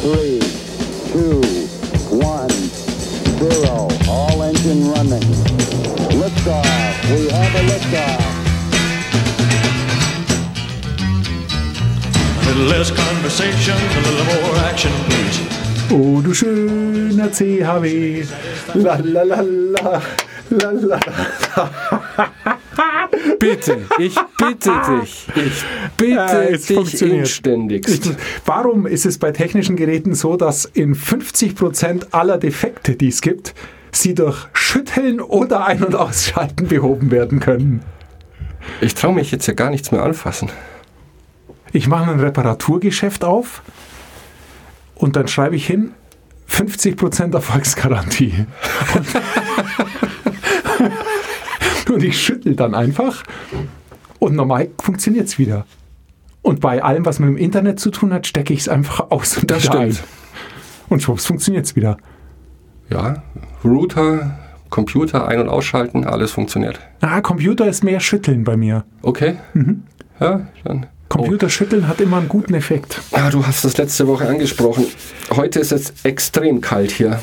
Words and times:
three, 0.00 0.40
two, 1.12 1.40
one, 2.16 2.50
zero. 3.38 3.88
All 4.08 4.42
engine 4.42 4.90
running. 4.90 5.22
Liftoff. 6.18 6.64
We 7.10 7.28
have 7.30 7.54
a 7.54 7.62
liftoff. 7.70 8.24
A 12.40 12.46
little 12.46 12.64
less 12.64 12.90
conversation, 12.90 13.76
a 13.76 14.00
little 14.00 14.24
more 14.42 14.56
action, 14.64 14.92
please. 15.08 15.38
Oh, 15.90 16.20
du 16.20 16.34
schöner 16.34 17.30
CHW. 17.32 18.26
La 18.74 18.96
la 19.02 19.22
la. 19.22 19.42
La, 20.50 20.70
la, 20.70 20.98
la. 21.56 22.32
Bitte, 23.38 23.78
ich 23.98 24.16
bitte 24.36 24.72
dich. 25.00 25.26
Ich 25.34 25.64
bitte 25.96 26.14
Ja, 26.14 26.44
dich 26.50 27.02
inständigst. 27.02 28.06
Ich, 28.06 28.16
warum 28.44 28.86
ist 28.86 29.06
es 29.06 29.18
bei 29.18 29.30
technischen 29.30 29.76
Geräten 29.76 30.14
so, 30.14 30.36
dass 30.36 30.64
in 30.64 30.94
50% 30.94 32.08
aller 32.12 32.38
Defekte, 32.38 32.96
die 32.96 33.08
es 33.08 33.20
gibt, 33.20 33.54
sie 33.92 34.14
durch 34.14 34.46
Schütteln 34.52 35.20
oder 35.20 35.66
Ein- 35.66 35.84
und 35.84 35.94
Ausschalten 35.94 36.68
behoben 36.68 37.10
werden 37.10 37.40
können? 37.40 37.82
Ich 38.80 38.94
traue 38.94 39.14
mich 39.14 39.30
jetzt 39.30 39.46
ja 39.46 39.54
gar 39.54 39.70
nichts 39.70 39.92
mehr 39.92 40.02
anfassen. 40.02 40.50
Ich 41.72 41.86
mache 41.86 42.10
ein 42.10 42.20
Reparaturgeschäft 42.20 43.24
auf 43.24 43.62
und 44.94 45.16
dann 45.16 45.28
schreibe 45.28 45.56
ich 45.56 45.66
hin 45.66 45.92
50% 46.50 47.34
Erfolgsgarantie. 47.34 48.46
Und, 51.98 52.04
ich 52.04 52.20
schüttel 52.20 52.56
dann 52.56 52.74
einfach 52.74 53.22
und 54.18 54.34
normal 54.34 54.68
funktioniert 54.80 55.26
es 55.26 55.38
wieder. 55.38 55.66
Und 56.42 56.60
bei 56.60 56.82
allem, 56.82 57.04
was 57.04 57.18
mit 57.18 57.28
dem 57.28 57.36
Internet 57.36 57.78
zu 57.80 57.90
tun 57.90 58.12
hat, 58.12 58.26
stecke 58.26 58.52
ich 58.54 58.60
es 58.60 58.68
einfach 58.68 59.10
aus 59.10 59.36
und 59.38 59.50
Das 59.50 59.64
stimmt. 59.64 59.76
ein. 59.76 59.98
Und 60.88 61.02
schwupps 61.02 61.26
funktioniert 61.26 61.66
es 61.66 61.76
wieder. 61.76 61.98
Ja, 62.90 63.22
Router, 63.64 64.38
Computer 64.70 65.28
ein- 65.28 65.40
und 65.40 65.48
ausschalten, 65.48 66.04
alles 66.04 66.30
funktioniert. 66.32 66.80
Ah, 67.00 67.20
Computer 67.20 67.66
ist 67.66 67.84
mehr 67.84 68.00
Schütteln 68.00 68.44
bei 68.44 68.56
mir. 68.56 68.84
Okay. 69.02 69.36
Ja, 70.20 70.46
dann. 70.64 70.86
Computer 71.08 71.48
schütteln 71.48 71.88
hat 71.88 72.00
immer 72.00 72.18
einen 72.18 72.28
guten 72.28 72.54
Effekt. 72.54 73.00
Oh. 73.12 73.16
Ah, 73.16 73.30
du 73.30 73.46
hast 73.46 73.64
das 73.64 73.76
letzte 73.78 74.06
Woche 74.06 74.28
angesprochen. 74.28 74.84
Heute 75.34 75.58
ist 75.58 75.72
es 75.72 75.92
extrem 76.04 76.60
kalt 76.60 76.90
hier. 76.90 77.18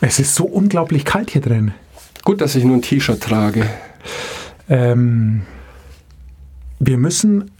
Es 0.00 0.18
ist 0.18 0.34
so 0.34 0.44
unglaublich 0.44 1.04
kalt 1.04 1.30
hier 1.30 1.42
drin. 1.42 1.72
Gut, 2.24 2.40
dass 2.40 2.54
ich 2.54 2.64
nur 2.64 2.76
ein 2.76 2.82
T-Shirt 2.82 3.20
trage. 3.22 3.66
Ähm, 4.68 5.42
wir 6.78 6.98
müssen 6.98 7.50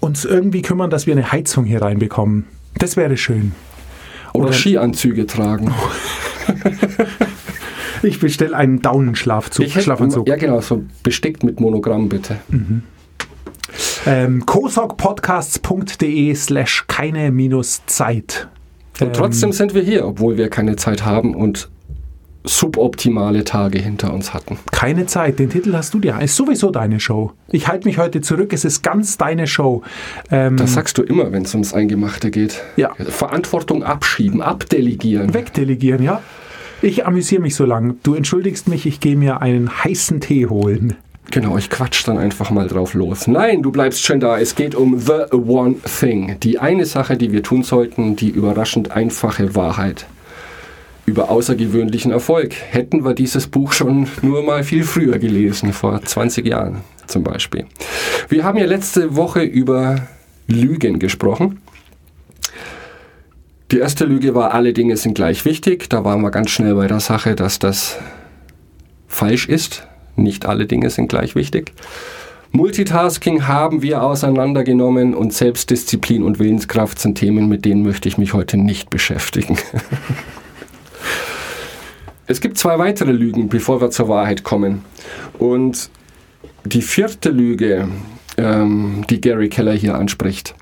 uns 0.00 0.24
irgendwie 0.24 0.62
kümmern, 0.62 0.90
dass 0.90 1.06
wir 1.06 1.14
eine 1.14 1.32
Heizung 1.32 1.64
hier 1.64 1.82
reinbekommen. 1.82 2.44
Das 2.78 2.96
wäre 2.96 3.16
schön. 3.16 3.52
Oder, 4.32 4.46
Oder- 4.46 4.52
Skianzüge 4.54 5.26
tragen. 5.26 5.72
Ich 8.02 8.20
bestelle 8.20 8.54
einen 8.54 8.82
Daunenschlafzug. 8.82 9.64
Ich 9.66 9.74
hätte- 9.74 9.84
Schlafanzug. 9.84 10.28
Ja, 10.28 10.36
genau, 10.36 10.60
so 10.60 10.84
bestickt 11.02 11.42
mit 11.42 11.60
Monogramm 11.60 12.08
bitte. 12.08 12.36
Ähm, 14.06 14.46
kosokpodcasts.de 14.46 16.34
slash 16.34 16.84
keine 16.86 17.30
minus 17.32 17.82
Zeit. 17.86 18.48
Und 19.00 19.14
trotzdem 19.16 19.50
sind 19.52 19.74
wir 19.74 19.82
hier, 19.82 20.06
obwohl 20.06 20.36
wir 20.36 20.48
keine 20.50 20.76
Zeit 20.76 21.04
haben 21.04 21.34
und 21.34 21.68
suboptimale 22.46 23.44
Tage 23.44 23.78
hinter 23.78 24.12
uns 24.14 24.32
hatten. 24.32 24.58
Keine 24.72 25.06
Zeit, 25.06 25.38
den 25.38 25.50
Titel 25.50 25.74
hast 25.74 25.92
du 25.94 25.98
dir. 25.98 26.18
Ist 26.20 26.36
sowieso 26.36 26.70
deine 26.70 27.00
Show. 27.00 27.32
Ich 27.50 27.68
halte 27.68 27.86
mich 27.86 27.98
heute 27.98 28.20
zurück, 28.20 28.52
es 28.52 28.64
ist 28.64 28.82
ganz 28.82 29.18
deine 29.18 29.46
Show. 29.46 29.82
Ähm, 30.30 30.56
Das 30.56 30.74
sagst 30.74 30.96
du 30.98 31.02
immer, 31.02 31.32
wenn 31.32 31.42
es 31.42 31.52
ums 31.54 31.74
Eingemachte 31.74 32.30
geht. 32.30 32.62
Ja. 32.76 32.94
Verantwortung 32.94 33.82
abschieben, 33.82 34.40
abdelegieren. 34.42 35.34
wegdelegieren, 35.34 36.02
ja? 36.02 36.22
Ich 36.82 37.06
amüsiere 37.06 37.40
mich 37.42 37.54
so 37.54 37.64
lang. 37.64 37.96
Du 38.02 38.14
entschuldigst 38.14 38.68
mich, 38.68 38.86
ich 38.86 39.00
gehe 39.00 39.16
mir 39.16 39.40
einen 39.40 39.82
heißen 39.84 40.20
Tee 40.20 40.46
holen. 40.46 40.94
Genau, 41.30 41.56
ich 41.58 41.70
quatsch 41.70 42.06
dann 42.06 42.18
einfach 42.18 42.50
mal 42.50 42.68
drauf 42.68 42.94
los. 42.94 43.26
Nein, 43.26 43.62
du 43.62 43.72
bleibst 43.72 44.02
schön 44.04 44.20
da. 44.20 44.38
Es 44.38 44.54
geht 44.54 44.74
um 44.76 44.98
The 45.00 45.32
One 45.32 45.74
Thing. 45.98 46.36
Die 46.42 46.58
eine 46.60 46.84
Sache, 46.84 47.16
die 47.16 47.32
wir 47.32 47.42
tun 47.42 47.64
sollten, 47.64 48.14
die 48.14 48.28
überraschend 48.28 48.92
einfache 48.92 49.56
Wahrheit. 49.56 50.06
Über 51.06 51.30
außergewöhnlichen 51.30 52.10
Erfolg. 52.10 52.54
Hätten 52.54 53.04
wir 53.04 53.14
dieses 53.14 53.46
Buch 53.46 53.72
schon 53.72 54.08
nur 54.22 54.42
mal 54.42 54.64
viel 54.64 54.84
früher 54.84 55.18
gelesen, 55.18 55.72
vor 55.72 56.02
20 56.02 56.46
Jahren 56.46 56.82
zum 57.06 57.22
Beispiel. 57.22 57.66
Wir 58.28 58.44
haben 58.44 58.58
ja 58.58 58.66
letzte 58.66 59.16
Woche 59.16 59.42
über 59.42 60.08
Lügen 60.48 60.98
gesprochen. 60.98 61.60
Die 63.72 63.78
erste 63.78 64.04
Lüge 64.04 64.34
war, 64.34 64.54
alle 64.54 64.72
Dinge 64.72 64.96
sind 64.96 65.14
gleich 65.14 65.44
wichtig. 65.44 65.88
Da 65.88 66.04
waren 66.04 66.20
wir 66.22 66.30
ganz 66.30 66.50
schnell 66.50 66.74
bei 66.74 66.86
der 66.86 67.00
Sache, 67.00 67.34
dass 67.34 67.58
das 67.58 67.98
falsch 69.08 69.48
ist. 69.48 69.86
Nicht 70.14 70.46
alle 70.46 70.66
Dinge 70.66 70.90
sind 70.90 71.08
gleich 71.08 71.34
wichtig. 71.34 71.72
Multitasking 72.52 73.46
haben 73.48 73.82
wir 73.82 74.02
auseinandergenommen 74.02 75.14
und 75.14 75.32
Selbstdisziplin 75.32 76.22
und 76.22 76.38
Willenskraft 76.38 76.98
sind 76.98 77.18
Themen, 77.18 77.48
mit 77.48 77.64
denen 77.64 77.82
möchte 77.82 78.08
ich 78.08 78.18
mich 78.18 78.32
heute 78.34 78.56
nicht 78.56 78.88
beschäftigen. 78.88 79.58
es 82.26 82.40
gibt 82.40 82.58
zwei 82.58 82.78
weitere 82.78 83.12
Lügen, 83.12 83.48
bevor 83.48 83.80
wir 83.80 83.90
zur 83.90 84.08
Wahrheit 84.08 84.42
kommen. 84.42 84.84
Und 85.38 85.90
die 86.64 86.82
vierte 86.82 87.30
Lüge, 87.30 87.88
ähm, 88.36 89.04
die 89.08 89.20
Gary 89.20 89.48
Keller 89.48 89.72
hier 89.72 89.94
anspricht, 89.94 90.54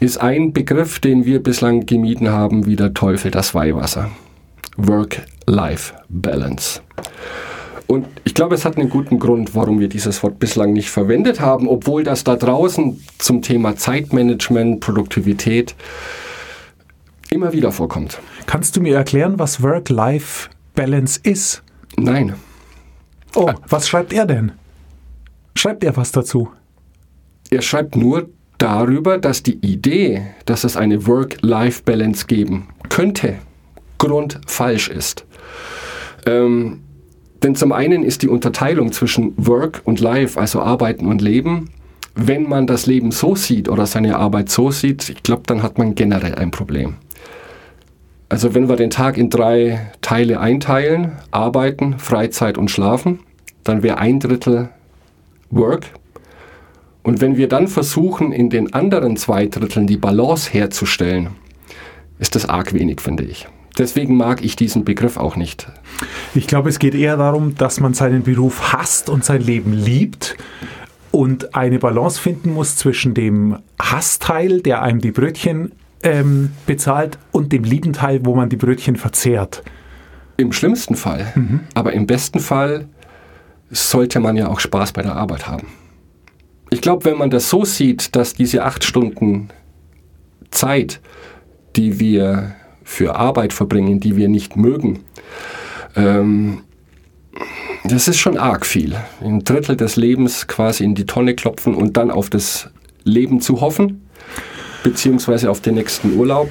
ist 0.00 0.18
ein 0.18 0.52
Begriff, 0.52 0.98
den 0.98 1.24
wir 1.24 1.42
bislang 1.42 1.86
gemieden 1.86 2.30
haben, 2.30 2.66
wie 2.66 2.76
der 2.76 2.94
Teufel 2.94 3.30
das 3.30 3.54
Weihwasser. 3.54 4.10
Work-Life-Balance. 4.76 6.80
Und 7.86 8.06
ich 8.24 8.34
glaube, 8.34 8.54
es 8.54 8.64
hat 8.64 8.78
einen 8.78 8.88
guten 8.88 9.18
Grund, 9.18 9.54
warum 9.54 9.78
wir 9.78 9.88
dieses 9.88 10.22
Wort 10.22 10.38
bislang 10.38 10.72
nicht 10.72 10.88
verwendet 10.88 11.40
haben, 11.40 11.68
obwohl 11.68 12.04
das 12.04 12.24
da 12.24 12.36
draußen 12.36 13.04
zum 13.18 13.42
Thema 13.42 13.76
Zeitmanagement, 13.76 14.80
Produktivität 14.80 15.74
immer 17.28 17.52
wieder 17.52 17.70
vorkommt. 17.70 18.18
Kannst 18.46 18.76
du 18.76 18.80
mir 18.80 18.96
erklären, 18.96 19.38
was 19.38 19.62
Work-Life-Balance 19.62 20.61
ist? 21.18 21.62
Nein, 21.96 22.34
Oh, 23.34 23.50
was 23.68 23.88
schreibt 23.88 24.12
er 24.12 24.26
denn? 24.26 24.52
Schreibt 25.56 25.84
er 25.84 25.96
was 25.96 26.12
dazu? 26.12 26.50
er 27.50 27.60
schreibt 27.62 27.96
nur 27.96 28.30
darüber, 28.56 29.18
dass 29.18 29.42
die 29.42 29.58
Idee, 29.60 30.22
dass 30.46 30.64
es 30.64 30.76
eine 30.76 31.06
Work-Life-Balance 31.06 32.26
geben 32.26 32.68
könnte, 32.88 33.34
grundfalsch 33.98 34.88
ist. 34.88 35.26
Ähm, 36.24 36.80
denn 37.42 37.54
zum 37.54 37.72
einen 37.72 38.04
ist 38.04 38.22
die 38.22 38.28
Unterteilung 38.28 38.92
zwischen 38.92 39.34
Work 39.36 39.82
und 39.84 40.00
Life, 40.00 40.40
also 40.40 40.62
Arbeiten 40.62 41.06
und 41.06 41.20
Leben, 41.20 41.70
wenn 42.14 42.48
man 42.48 42.66
das 42.66 42.86
Leben 42.86 43.10
so 43.10 43.34
sieht 43.34 43.68
oder 43.68 43.84
seine 43.86 44.16
Arbeit 44.16 44.48
so 44.48 44.70
sieht, 44.70 45.08
ich 45.10 45.22
glaube, 45.22 45.42
dann 45.46 45.62
hat 45.62 45.76
man 45.76 45.94
generell 45.94 46.34
ein 46.36 46.50
Problem. 46.50 46.94
Also 48.32 48.54
wenn 48.54 48.66
wir 48.66 48.76
den 48.76 48.88
Tag 48.88 49.18
in 49.18 49.28
drei 49.28 49.92
Teile 50.00 50.40
einteilen, 50.40 51.12
Arbeiten, 51.32 51.98
Freizeit 51.98 52.56
und 52.56 52.70
Schlafen, 52.70 53.18
dann 53.62 53.82
wäre 53.82 53.98
ein 53.98 54.20
Drittel 54.20 54.70
Work. 55.50 55.88
Und 57.02 57.20
wenn 57.20 57.36
wir 57.36 57.46
dann 57.46 57.68
versuchen, 57.68 58.32
in 58.32 58.48
den 58.48 58.72
anderen 58.72 59.18
zwei 59.18 59.48
Dritteln 59.48 59.86
die 59.86 59.98
Balance 59.98 60.50
herzustellen, 60.50 61.28
ist 62.20 62.34
das 62.34 62.48
arg 62.48 62.72
wenig, 62.72 63.02
finde 63.02 63.24
ich. 63.24 63.48
Deswegen 63.76 64.16
mag 64.16 64.42
ich 64.42 64.56
diesen 64.56 64.86
Begriff 64.86 65.18
auch 65.18 65.36
nicht. 65.36 65.70
Ich 66.34 66.46
glaube, 66.46 66.70
es 66.70 66.78
geht 66.78 66.94
eher 66.94 67.18
darum, 67.18 67.54
dass 67.56 67.80
man 67.80 67.92
seinen 67.92 68.22
Beruf 68.22 68.72
hasst 68.72 69.10
und 69.10 69.26
sein 69.26 69.42
Leben 69.42 69.74
liebt 69.74 70.38
und 71.10 71.54
eine 71.54 71.78
Balance 71.78 72.18
finden 72.18 72.54
muss 72.54 72.76
zwischen 72.76 73.12
dem 73.12 73.58
Hassteil, 73.78 74.62
der 74.62 74.80
einem 74.80 75.02
die 75.02 75.12
Brötchen 75.12 75.72
ähm, 76.02 76.50
bezahlt, 76.66 77.18
und 77.30 77.52
dem 77.52 77.64
lieben 77.64 77.92
Teil, 77.92 78.20
wo 78.24 78.34
man 78.34 78.48
die 78.48 78.56
Brötchen 78.56 78.96
verzehrt. 78.96 79.62
Im 80.36 80.52
schlimmsten 80.52 80.96
Fall, 80.96 81.32
aber 81.74 81.92
im 81.92 82.06
besten 82.06 82.40
Fall 82.40 82.88
sollte 83.70 84.20
man 84.20 84.36
ja 84.36 84.48
auch 84.48 84.60
Spaß 84.60 84.92
bei 84.92 85.02
der 85.02 85.14
Arbeit 85.16 85.46
haben. 85.46 85.68
Ich 86.70 86.80
glaube, 86.80 87.04
wenn 87.04 87.18
man 87.18 87.30
das 87.30 87.48
so 87.48 87.64
sieht, 87.64 88.16
dass 88.16 88.34
diese 88.34 88.64
acht 88.64 88.82
Stunden 88.82 89.48
Zeit, 90.50 91.00
die 91.76 92.00
wir 92.00 92.54
für 92.82 93.16
Arbeit 93.16 93.52
verbringen, 93.52 94.00
die 94.00 94.16
wir 94.16 94.28
nicht 94.28 94.56
mögen, 94.56 95.00
ähm, 95.96 96.62
das 97.84 98.08
ist 98.08 98.18
schon 98.18 98.38
arg 98.38 98.64
viel. 98.64 98.94
Ein 99.20 99.44
Drittel 99.44 99.76
des 99.76 99.96
Lebens 99.96 100.46
quasi 100.46 100.84
in 100.84 100.94
die 100.94 101.06
Tonne 101.06 101.34
klopfen 101.34 101.74
und 101.74 101.96
dann 101.96 102.10
auf 102.10 102.30
das 102.30 102.70
Leben 103.04 103.40
zu 103.40 103.60
hoffen, 103.60 104.01
beziehungsweise 104.82 105.50
auf 105.50 105.60
den 105.60 105.74
nächsten 105.74 106.16
Urlaub. 106.16 106.50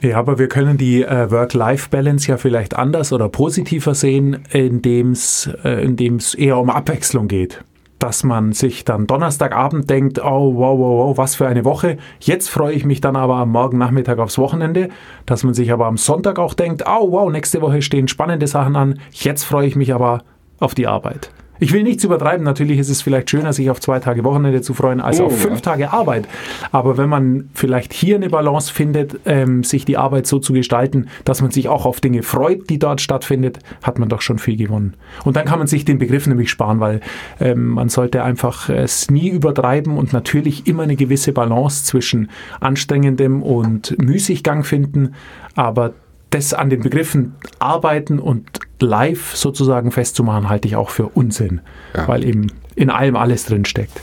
Ja, 0.00 0.18
aber 0.18 0.38
wir 0.38 0.48
können 0.48 0.78
die 0.78 1.02
äh, 1.02 1.30
Work-Life-Balance 1.30 2.28
ja 2.28 2.36
vielleicht 2.36 2.76
anders 2.76 3.12
oder 3.12 3.28
positiver 3.28 3.94
sehen, 3.94 4.44
indem 4.50 5.12
es 5.12 5.48
äh, 5.64 5.88
eher 6.36 6.58
um 6.58 6.70
Abwechslung 6.70 7.28
geht. 7.28 7.64
dass 7.98 8.24
man 8.24 8.52
sich 8.52 8.84
dann 8.84 9.06
Donnerstagabend 9.06 9.88
denkt, 9.88 10.18
oh 10.22 10.54
wow, 10.54 10.78
wow, 10.78 11.08
wow, 11.08 11.18
was 11.18 11.34
für 11.34 11.46
eine 11.46 11.64
Woche. 11.64 11.96
Jetzt 12.20 12.50
freue 12.50 12.74
ich 12.74 12.84
mich 12.84 13.00
dann 13.00 13.16
aber 13.16 13.36
am 13.36 13.50
Morgen 13.50 13.78
Nachmittag 13.78 14.18
aufs 14.18 14.38
Wochenende, 14.38 14.90
dass 15.24 15.44
man 15.44 15.54
sich 15.54 15.72
aber 15.72 15.86
am 15.86 15.96
Sonntag 15.96 16.38
auch 16.38 16.54
denkt, 16.54 16.84
oh 16.86 17.10
wow, 17.12 17.30
nächste 17.30 17.62
Woche 17.62 17.82
stehen 17.82 18.08
spannende 18.08 18.46
Sachen 18.46 18.76
an. 18.76 19.00
Jetzt 19.12 19.44
freue 19.44 19.66
ich 19.66 19.76
mich 19.76 19.94
aber 19.94 20.22
auf 20.58 20.74
die 20.74 20.86
Arbeit. 20.86 21.30
Ich 21.58 21.72
will 21.72 21.82
nichts 21.82 22.04
übertreiben. 22.04 22.44
Natürlich 22.44 22.78
ist 22.78 22.88
es 22.88 23.02
vielleicht 23.02 23.30
schöner, 23.30 23.52
sich 23.52 23.70
auf 23.70 23.80
zwei 23.80 23.98
Tage 24.00 24.24
Wochenende 24.24 24.60
zu 24.62 24.74
freuen, 24.74 25.00
als 25.00 25.20
Oh, 25.20 25.26
auf 25.26 25.32
ja. 25.32 25.38
fünf 25.48 25.60
Tage 25.60 25.92
Arbeit. 25.92 26.28
Aber 26.72 26.96
wenn 26.98 27.08
man 27.08 27.50
vielleicht 27.54 27.92
hier 27.92 28.16
eine 28.16 28.28
Balance 28.28 28.72
findet, 28.72 29.20
ähm, 29.24 29.64
sich 29.64 29.84
die 29.84 29.96
Arbeit 29.96 30.26
so 30.26 30.38
zu 30.38 30.52
gestalten, 30.52 31.08
dass 31.24 31.42
man 31.42 31.50
sich 31.50 31.68
auch 31.68 31.86
auf 31.86 32.00
Dinge 32.00 32.22
freut, 32.22 32.68
die 32.68 32.78
dort 32.78 33.00
stattfindet, 33.00 33.58
hat 33.82 33.98
man 33.98 34.08
doch 34.08 34.20
schon 34.20 34.38
viel 34.38 34.56
gewonnen. 34.56 34.94
Und 35.24 35.36
dann 35.36 35.44
kann 35.46 35.58
man 35.58 35.68
sich 35.68 35.84
den 35.84 35.98
Begriff 35.98 36.26
nämlich 36.26 36.50
sparen, 36.50 36.80
weil 36.80 37.00
ähm, 37.40 37.68
man 37.68 37.88
sollte 37.88 38.22
einfach 38.22 38.68
es 38.68 39.10
nie 39.10 39.28
übertreiben 39.28 39.96
und 39.96 40.12
natürlich 40.12 40.66
immer 40.66 40.82
eine 40.82 40.96
gewisse 40.96 41.32
Balance 41.32 41.84
zwischen 41.84 42.30
anstrengendem 42.60 43.42
und 43.42 43.96
Müßiggang 44.02 44.64
finden. 44.64 45.14
Aber 45.54 45.94
das 46.36 46.54
an 46.54 46.70
den 46.70 46.80
Begriffen 46.80 47.34
arbeiten 47.58 48.18
und 48.18 48.60
live 48.80 49.34
sozusagen 49.34 49.90
festzumachen, 49.90 50.48
halte 50.48 50.68
ich 50.68 50.76
auch 50.76 50.90
für 50.90 51.06
Unsinn, 51.08 51.60
Ja. 51.94 52.06
weil 52.08 52.24
eben 52.24 52.48
in 52.74 52.90
allem 52.90 53.16
alles 53.16 53.46
drin 53.46 53.64
steckt. 53.64 54.00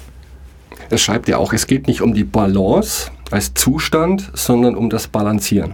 Es 0.90 1.02
schreibt 1.02 1.28
ja 1.28 1.38
auch, 1.38 1.54
es 1.54 1.68
geht 1.68 1.88
nicht 1.88 2.02
um 2.02 2.14
die 2.14 2.24
Balance 2.24 3.12
als 3.32 3.54
Zustand, 3.54 4.32
sondern 4.34 4.76
um 4.76 4.90
das 4.90 5.08
Balancieren. 5.08 5.74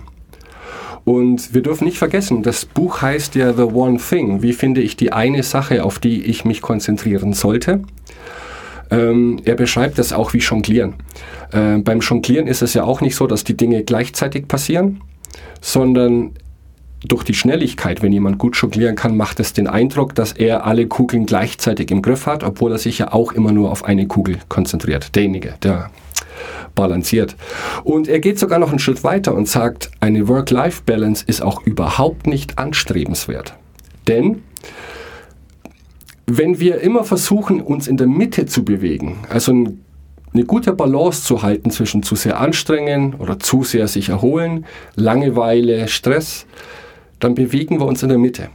Und 1.05 1.53
wir 1.53 1.61
dürfen 1.61 1.85
nicht 1.85 1.97
vergessen, 1.97 2.43
das 2.43 2.65
Buch 2.65 3.01
heißt 3.01 3.35
ja 3.35 3.53
The 3.53 3.63
One 3.63 3.97
Thing. 3.97 4.41
Wie 4.41 4.53
finde 4.53 4.81
ich 4.81 4.95
die 4.95 5.11
eine 5.11 5.43
Sache, 5.43 5.83
auf 5.83 5.97
die 5.97 6.23
ich 6.25 6.45
mich 6.45 6.61
konzentrieren 6.61 7.33
sollte? 7.33 7.81
Ähm, 8.91 9.39
er 9.45 9.55
beschreibt 9.55 9.97
das 9.97 10.13
auch 10.13 10.33
wie 10.33 10.39
Jonglieren. 10.39 10.95
Äh, 11.51 11.77
beim 11.77 11.99
Jonglieren 12.01 12.47
ist 12.47 12.61
es 12.61 12.73
ja 12.73 12.83
auch 12.83 13.01
nicht 13.01 13.15
so, 13.15 13.27
dass 13.27 13.43
die 13.43 13.55
Dinge 13.57 13.83
gleichzeitig 13.83 14.47
passieren, 14.47 15.01
sondern 15.61 16.31
durch 17.07 17.23
die 17.23 17.33
Schnelligkeit, 17.33 18.01
wenn 18.01 18.11
jemand 18.11 18.37
gut 18.37 18.57
jonglieren 18.57 18.95
kann, 18.95 19.15
macht 19.15 19.39
es 19.39 19.53
den 19.53 19.67
Eindruck, 19.67 20.15
dass 20.15 20.33
er 20.33 20.65
alle 20.65 20.87
Kugeln 20.87 21.25
gleichzeitig 21.25 21.91
im 21.91 22.01
Griff 22.01 22.25
hat, 22.25 22.43
obwohl 22.43 22.71
er 22.73 22.77
sich 22.77 22.99
ja 22.99 23.13
auch 23.13 23.31
immer 23.31 23.51
nur 23.51 23.71
auf 23.71 23.85
eine 23.85 24.07
Kugel 24.07 24.37
konzentriert. 24.49 25.15
Derjenige, 25.15 25.55
der 25.63 25.89
balanciert. 26.75 27.35
Und 27.83 28.07
er 28.07 28.19
geht 28.19 28.39
sogar 28.39 28.59
noch 28.59 28.69
einen 28.69 28.79
Schritt 28.79 29.03
weiter 29.03 29.33
und 29.33 29.47
sagt, 29.47 29.91
eine 29.99 30.27
Work-Life-Balance 30.27 31.23
ist 31.27 31.41
auch 31.41 31.65
überhaupt 31.65 32.27
nicht 32.27 32.57
anstrebenswert. 32.57 33.55
Denn 34.07 34.43
wenn 36.25 36.59
wir 36.59 36.81
immer 36.81 37.03
versuchen, 37.05 37.61
uns 37.61 37.87
in 37.87 37.97
der 37.97 38.07
Mitte 38.07 38.45
zu 38.45 38.63
bewegen, 38.63 39.17
also 39.29 39.51
ein 39.51 39.79
eine 40.33 40.45
gute 40.45 40.73
Balance 40.73 41.23
zu 41.23 41.41
halten 41.41 41.71
zwischen 41.71 42.03
zu 42.03 42.15
sehr 42.15 42.39
anstrengen 42.39 43.15
oder 43.15 43.39
zu 43.39 43.63
sehr 43.63 43.87
sich 43.87 44.09
erholen, 44.09 44.65
Langeweile, 44.95 45.87
Stress, 45.87 46.45
dann 47.19 47.35
bewegen 47.35 47.79
wir 47.79 47.85
uns 47.85 48.03
in 48.03 48.09
der 48.09 48.17
Mitte. 48.17 48.49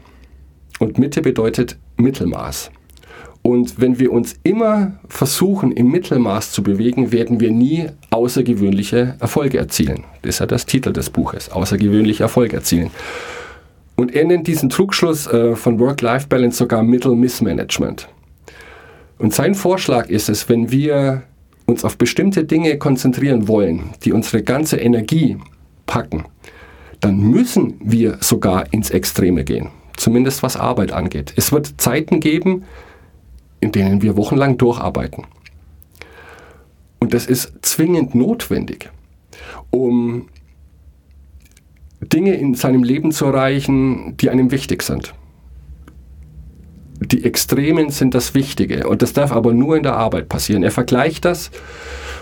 Und 0.78 0.99
Mitte 0.99 1.22
bedeutet 1.22 1.78
Mittelmaß. 1.96 2.70
Und 3.43 3.78
wenn 3.78 3.99
wir 3.99 4.11
uns 4.11 4.37
immer 4.43 4.99
versuchen, 5.06 5.70
im 5.70 5.90
Mittelmaß 5.90 6.52
zu 6.52 6.62
bewegen, 6.62 7.12
werden 7.12 7.40
wir 7.40 7.50
nie 7.50 7.88
außergewöhnliche 8.11 9.16
Erfolge 9.20 9.58
erzielen. 9.58 10.05
Das 10.22 10.37
ist 10.37 10.38
ja 10.38 10.46
das 10.46 10.64
Titel 10.64 10.94
des 10.94 11.11
Buches, 11.11 11.50
außergewöhnliche 11.50 12.22
Erfolge 12.22 12.56
erzielen. 12.56 12.90
Und 13.96 14.14
er 14.14 14.25
nennt 14.25 14.46
diesen 14.46 14.70
Trugschluss 14.70 15.26
äh, 15.26 15.55
von 15.56 15.78
Work-Life-Balance 15.78 16.56
sogar 16.56 16.82
Middle-Missmanagement. 16.82 18.08
Und 19.19 19.34
sein 19.34 19.55
Vorschlag 19.55 20.08
ist 20.08 20.31
es, 20.31 20.49
wenn 20.49 20.70
wir 20.70 21.22
uns 21.66 21.84
auf 21.84 21.99
bestimmte 21.99 22.44
Dinge 22.44 22.78
konzentrieren 22.78 23.46
wollen, 23.46 23.90
die 24.05 24.12
unsere 24.12 24.43
ganze 24.43 24.78
Energie 24.78 25.37
packen, 25.87 26.25
dann 27.04 27.18
müssen 27.18 27.74
wir 27.80 28.16
sogar 28.20 28.72
ins 28.72 28.88
Extreme 28.88 29.44
gehen. 29.44 29.68
Zumindest 29.94 30.42
was 30.42 30.56
Arbeit 30.56 30.90
angeht. 30.90 31.34
Es 31.36 31.52
wird 31.52 31.78
Zeiten 31.78 32.18
geben, 32.18 32.64
in 33.60 33.72
denen 33.72 34.00
wir 34.00 34.16
wochenlang 34.16 34.56
durcharbeiten. 34.56 35.26
Und 37.00 37.12
das 37.12 37.26
ist 37.26 37.52
zwingend 37.60 38.14
notwendig, 38.14 38.90
um 39.70 40.30
Dinge 42.00 42.32
in 42.36 42.54
seinem 42.54 42.82
Leben 42.82 43.12
zu 43.12 43.26
erreichen, 43.26 44.16
die 44.16 44.30
einem 44.30 44.50
wichtig 44.50 44.82
sind. 44.82 45.12
Die 47.10 47.24
Extremen 47.24 47.90
sind 47.90 48.14
das 48.14 48.34
Wichtige 48.34 48.88
und 48.88 49.02
das 49.02 49.12
darf 49.12 49.32
aber 49.32 49.52
nur 49.52 49.76
in 49.76 49.82
der 49.82 49.96
Arbeit 49.96 50.28
passieren. 50.28 50.62
Er 50.62 50.70
vergleicht 50.70 51.24
das, 51.24 51.50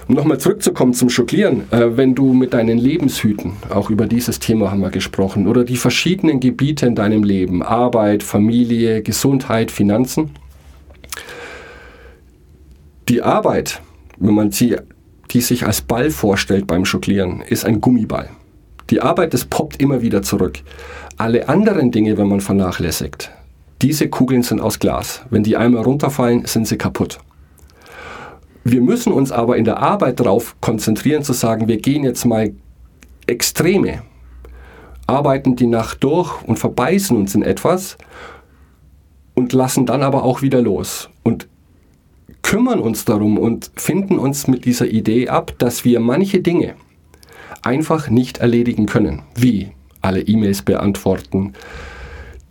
um 0.09 0.15
nochmal 0.17 0.39
zurückzukommen 0.39 0.95
zum 0.95 1.09
Jonglieren, 1.09 1.71
äh, 1.71 1.97
wenn 1.97 2.15
du 2.15 2.33
mit 2.33 2.53
deinen 2.53 2.79
Lebenshüten, 2.79 3.53
auch 3.71 3.91
über 3.91 4.07
dieses 4.07 4.41
Thema 4.41 4.71
haben 4.71 4.81
wir 4.81 4.91
gesprochen, 4.91 5.47
oder 5.47 5.65
die 5.65 5.77
verschiedenen 5.77 6.41
Gebiete 6.41 6.87
in 6.87 6.95
deinem 6.95 7.23
Leben, 7.23 7.63
Arbeit, 7.63 8.23
Familie, 8.23 9.03
Gesundheit, 9.03 9.71
Finanzen, 9.71 10.31
die 13.09 13.23
Arbeit, 13.23 13.83
wenn 14.19 14.35
man 14.35 14.51
sie, 14.51 14.77
die 15.31 15.41
sich 15.41 15.67
als 15.67 15.81
Ball 15.81 16.11
vorstellt 16.11 16.67
beim 16.67 16.85
Jonglieren, 16.85 17.43
ist 17.43 17.65
ein 17.65 17.81
Gummiball. 17.81 18.31
Die 18.91 19.01
Arbeit, 19.01 19.33
das 19.33 19.45
poppt 19.45 19.81
immer 19.81 20.03
wieder 20.03 20.23
zurück. 20.23 20.59
Alle 21.17 21.49
anderen 21.49 21.91
Dinge, 21.91 22.19
wenn 22.19 22.29
man 22.29 22.41
vernachlässigt, 22.41 23.31
diese 23.83 24.09
Kugeln 24.09 24.43
sind 24.43 24.61
aus 24.61 24.79
Glas. 24.79 25.23
Wenn 25.31 25.43
die 25.43 25.57
einmal 25.57 25.83
runterfallen, 25.83 26.47
sind 26.47 26.67
sie 26.67 26.79
kaputt. 26.79 27.19
Wir 28.65 28.81
müssen 28.81 29.13
uns 29.13 29.33
aber 29.33 29.57
in 29.57 29.65
der 29.65 29.79
Arbeit 29.79 30.21
darauf 30.21 30.55
konzentrieren, 30.61 31.25
zu 31.25 31.33
sagen, 31.33 31.67
wir 31.67 31.79
gehen 31.79 32.05
jetzt 32.05 32.25
mal 32.25 32.53
Extreme, 33.27 34.03
arbeiten 35.07 35.57
die 35.57 35.67
Nacht 35.67 36.05
durch 36.05 36.43
und 36.45 36.61
verbeißen 36.61 37.17
uns 37.17 37.35
in 37.35 37.43
etwas 37.43 37.99
und 39.35 39.53
lassen 39.53 39.85
dann 39.85 40.03
aber 40.03 40.23
auch 40.23 40.43
wieder 40.43 40.63
los 40.63 41.11
und 41.25 41.49
kümmern 42.43 42.79
uns 42.79 43.05
darum 43.05 43.37
und 43.37 43.73
finden 43.77 44.19
uns 44.19 44.47
mit 44.47 44.65
dieser 44.65 44.87
Idee 44.87 45.29
ab, 45.29 45.55
dass 45.59 45.85
wir 45.85 45.99
manche 45.99 46.41
Dinge 46.41 46.75
einfach 47.63 48.11
nicht 48.11 48.39
erledigen 48.39 48.87
können, 48.87 49.23
wie 49.35 49.73
alle 50.01 50.21
E-Mails 50.21 50.63
beantworten, 50.63 51.55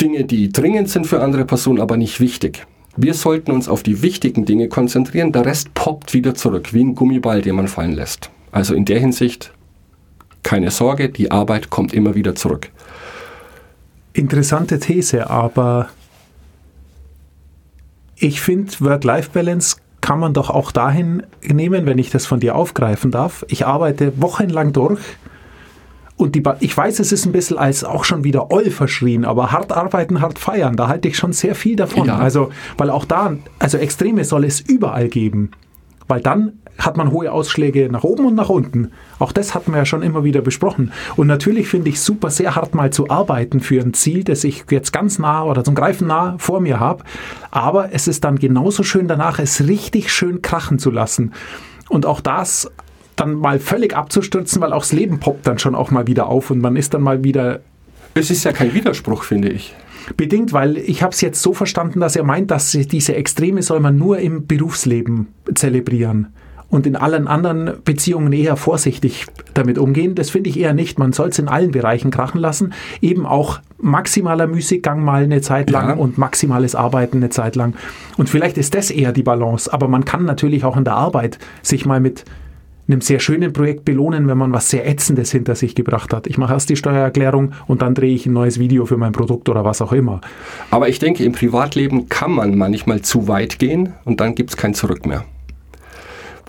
Dinge, 0.01 0.25
die 0.25 0.51
dringend 0.51 0.89
sind 0.89 1.05
für 1.05 1.21
andere 1.21 1.45
Personen, 1.45 1.79
aber 1.79 1.95
nicht 1.95 2.19
wichtig. 2.19 2.65
Wir 2.97 3.13
sollten 3.13 3.51
uns 3.51 3.69
auf 3.69 3.83
die 3.83 4.01
wichtigen 4.01 4.45
Dinge 4.45 4.67
konzentrieren, 4.67 5.31
der 5.31 5.45
Rest 5.45 5.73
poppt 5.73 6.13
wieder 6.13 6.35
zurück, 6.35 6.73
wie 6.73 6.83
ein 6.83 6.95
Gummiball, 6.95 7.41
den 7.41 7.55
man 7.55 7.67
fallen 7.67 7.93
lässt. 7.93 8.29
Also 8.51 8.73
in 8.73 8.85
der 8.85 8.99
Hinsicht 8.99 9.53
keine 10.43 10.71
Sorge, 10.71 11.09
die 11.09 11.31
Arbeit 11.31 11.69
kommt 11.69 11.93
immer 11.93 12.15
wieder 12.15 12.35
zurück. 12.35 12.69
Interessante 14.13 14.79
These, 14.79 15.29
aber 15.29 15.89
ich 18.17 18.41
finde, 18.41 18.73
Work-Life-Balance 18.79 19.77
kann 20.01 20.19
man 20.19 20.33
doch 20.33 20.49
auch 20.49 20.71
dahin 20.71 21.23
nehmen, 21.43 21.85
wenn 21.85 21.99
ich 21.99 22.09
das 22.09 22.25
von 22.25 22.39
dir 22.39 22.55
aufgreifen 22.55 23.11
darf. 23.11 23.45
Ich 23.49 23.65
arbeite 23.65 24.19
wochenlang 24.19 24.73
durch 24.73 24.99
und 26.21 26.35
die 26.35 26.41
ba 26.41 26.57
ich 26.59 26.75
weiß, 26.75 26.99
es 26.99 27.11
ist 27.11 27.25
ein 27.25 27.31
bisschen 27.31 27.57
als 27.57 27.83
auch 27.83 28.03
schon 28.03 28.23
wieder 28.23 28.51
Oll 28.51 28.69
verschrien, 28.69 29.25
aber 29.25 29.51
hart 29.51 29.71
arbeiten, 29.71 30.21
hart 30.21 30.39
feiern, 30.39 30.75
da 30.75 30.87
halte 30.87 31.07
ich 31.07 31.17
schon 31.17 31.33
sehr 31.33 31.55
viel 31.55 31.75
davon. 31.75 32.07
Ja. 32.07 32.17
Also, 32.17 32.51
weil 32.77 32.89
auch 32.89 33.05
da, 33.05 33.35
also 33.59 33.77
Extreme 33.77 34.23
soll 34.23 34.45
es 34.45 34.59
überall 34.59 35.09
geben. 35.09 35.51
Weil 36.07 36.21
dann 36.21 36.59
hat 36.77 36.97
man 36.97 37.11
hohe 37.11 37.31
Ausschläge 37.31 37.89
nach 37.89 38.03
oben 38.03 38.25
und 38.25 38.35
nach 38.35 38.49
unten. 38.49 38.91
Auch 39.19 39.31
das 39.31 39.55
hatten 39.55 39.71
wir 39.71 39.77
ja 39.77 39.85
schon 39.85 40.01
immer 40.01 40.23
wieder 40.23 40.41
besprochen. 40.41 40.91
Und 41.15 41.27
natürlich 41.27 41.67
finde 41.67 41.89
ich 41.89 42.01
super, 42.01 42.29
sehr 42.29 42.55
hart 42.55 42.75
mal 42.75 42.91
zu 42.91 43.09
arbeiten 43.09 43.59
für 43.61 43.81
ein 43.81 43.93
Ziel, 43.93 44.23
das 44.23 44.43
ich 44.43 44.65
jetzt 44.69 44.91
ganz 44.91 45.19
nah 45.19 45.43
oder 45.43 45.63
zum 45.63 45.75
Greifen 45.75 46.07
nah 46.07 46.35
vor 46.37 46.59
mir 46.59 46.79
habe. 46.79 47.03
Aber 47.49 47.93
es 47.93 48.07
ist 48.07 48.23
dann 48.23 48.39
genauso 48.39 48.83
schön 48.83 49.07
danach, 49.07 49.39
es 49.39 49.67
richtig 49.67 50.11
schön 50.11 50.41
krachen 50.41 50.79
zu 50.79 50.91
lassen. 50.91 51.33
Und 51.87 52.05
auch 52.05 52.19
das 52.19 52.69
dann 53.21 53.35
mal 53.35 53.59
völlig 53.59 53.95
abzustürzen, 53.95 54.61
weil 54.61 54.73
auch 54.73 54.81
das 54.81 54.91
Leben 54.91 55.19
poppt 55.19 55.47
dann 55.47 55.59
schon 55.59 55.75
auch 55.75 55.91
mal 55.91 56.07
wieder 56.07 56.27
auf 56.27 56.51
und 56.51 56.59
man 56.59 56.75
ist 56.75 56.93
dann 56.93 57.01
mal 57.01 57.23
wieder 57.23 57.61
Es 58.13 58.29
ist 58.29 58.43
ja 58.43 58.51
kein 58.51 58.73
Widerspruch, 58.73 59.23
finde 59.23 59.49
ich. 59.49 59.73
Bedingt, 60.17 60.51
weil 60.51 60.77
ich 60.77 61.03
habe 61.03 61.13
es 61.13 61.21
jetzt 61.21 61.41
so 61.41 61.53
verstanden, 61.53 61.99
dass 61.99 62.15
er 62.15 62.23
meint, 62.23 62.51
dass 62.51 62.71
diese 62.71 63.15
Extreme 63.15 63.61
soll 63.61 63.79
man 63.79 63.97
nur 63.97 64.19
im 64.19 64.47
Berufsleben 64.47 65.27
zelebrieren 65.53 66.33
und 66.69 66.87
in 66.87 66.95
allen 66.95 67.27
anderen 67.27 67.83
Beziehungen 67.85 68.33
eher 68.33 68.55
vorsichtig 68.55 69.27
damit 69.53 69.77
umgehen. 69.77 70.15
Das 70.15 70.29
finde 70.31 70.49
ich 70.49 70.57
eher 70.59 70.73
nicht. 70.73 70.97
Man 70.97 71.13
soll 71.13 71.29
es 71.29 71.37
in 71.37 71.47
allen 71.49 71.71
Bereichen 71.71 72.11
krachen 72.11 72.39
lassen. 72.41 72.73
Eben 73.01 73.25
auch 73.25 73.59
maximaler 73.77 74.47
Müßiggang 74.47 75.03
mal 75.03 75.23
eine 75.23 75.41
Zeit 75.41 75.69
lang 75.69 75.89
Ja. 75.89 75.95
und 75.95 76.17
maximales 76.17 76.73
Arbeiten 76.73 77.17
eine 77.17 77.29
Zeit 77.29 77.55
lang. 77.55 77.75
Und 78.17 78.29
vielleicht 78.29 78.57
ist 78.57 78.73
das 78.73 78.89
eher 78.89 79.11
die 79.11 79.23
Balance. 79.23 79.71
Aber 79.71 79.87
man 79.87 80.05
kann 80.05 80.25
natürlich 80.25 80.63
auch 80.63 80.77
in 80.77 80.85
der 80.85 80.95
Arbeit 80.95 81.39
sich 81.61 81.85
mal 81.85 81.99
mit 81.99 82.23
einem 82.91 83.01
sehr 83.01 83.19
schönen 83.19 83.53
Projekt 83.53 83.85
belohnen, 83.85 84.27
wenn 84.27 84.37
man 84.37 84.53
was 84.53 84.69
sehr 84.69 84.87
Ätzendes 84.87 85.31
hinter 85.31 85.55
sich 85.55 85.75
gebracht 85.75 86.13
hat. 86.13 86.27
Ich 86.27 86.37
mache 86.37 86.53
erst 86.53 86.69
die 86.69 86.75
Steuererklärung 86.75 87.53
und 87.67 87.81
dann 87.81 87.95
drehe 87.95 88.13
ich 88.13 88.25
ein 88.25 88.33
neues 88.33 88.59
Video 88.59 88.85
für 88.85 88.97
mein 88.97 89.11
Produkt 89.11 89.49
oder 89.49 89.65
was 89.65 89.81
auch 89.81 89.93
immer. 89.93 90.21
Aber 90.69 90.89
ich 90.89 90.99
denke, 90.99 91.23
im 91.23 91.31
Privatleben 91.31 92.09
kann 92.09 92.31
man 92.31 92.57
manchmal 92.57 93.01
zu 93.01 93.27
weit 93.27 93.59
gehen 93.59 93.93
und 94.05 94.19
dann 94.19 94.35
gibt 94.35 94.51
es 94.51 94.57
kein 94.57 94.73
Zurück 94.73 95.05
mehr. 95.05 95.25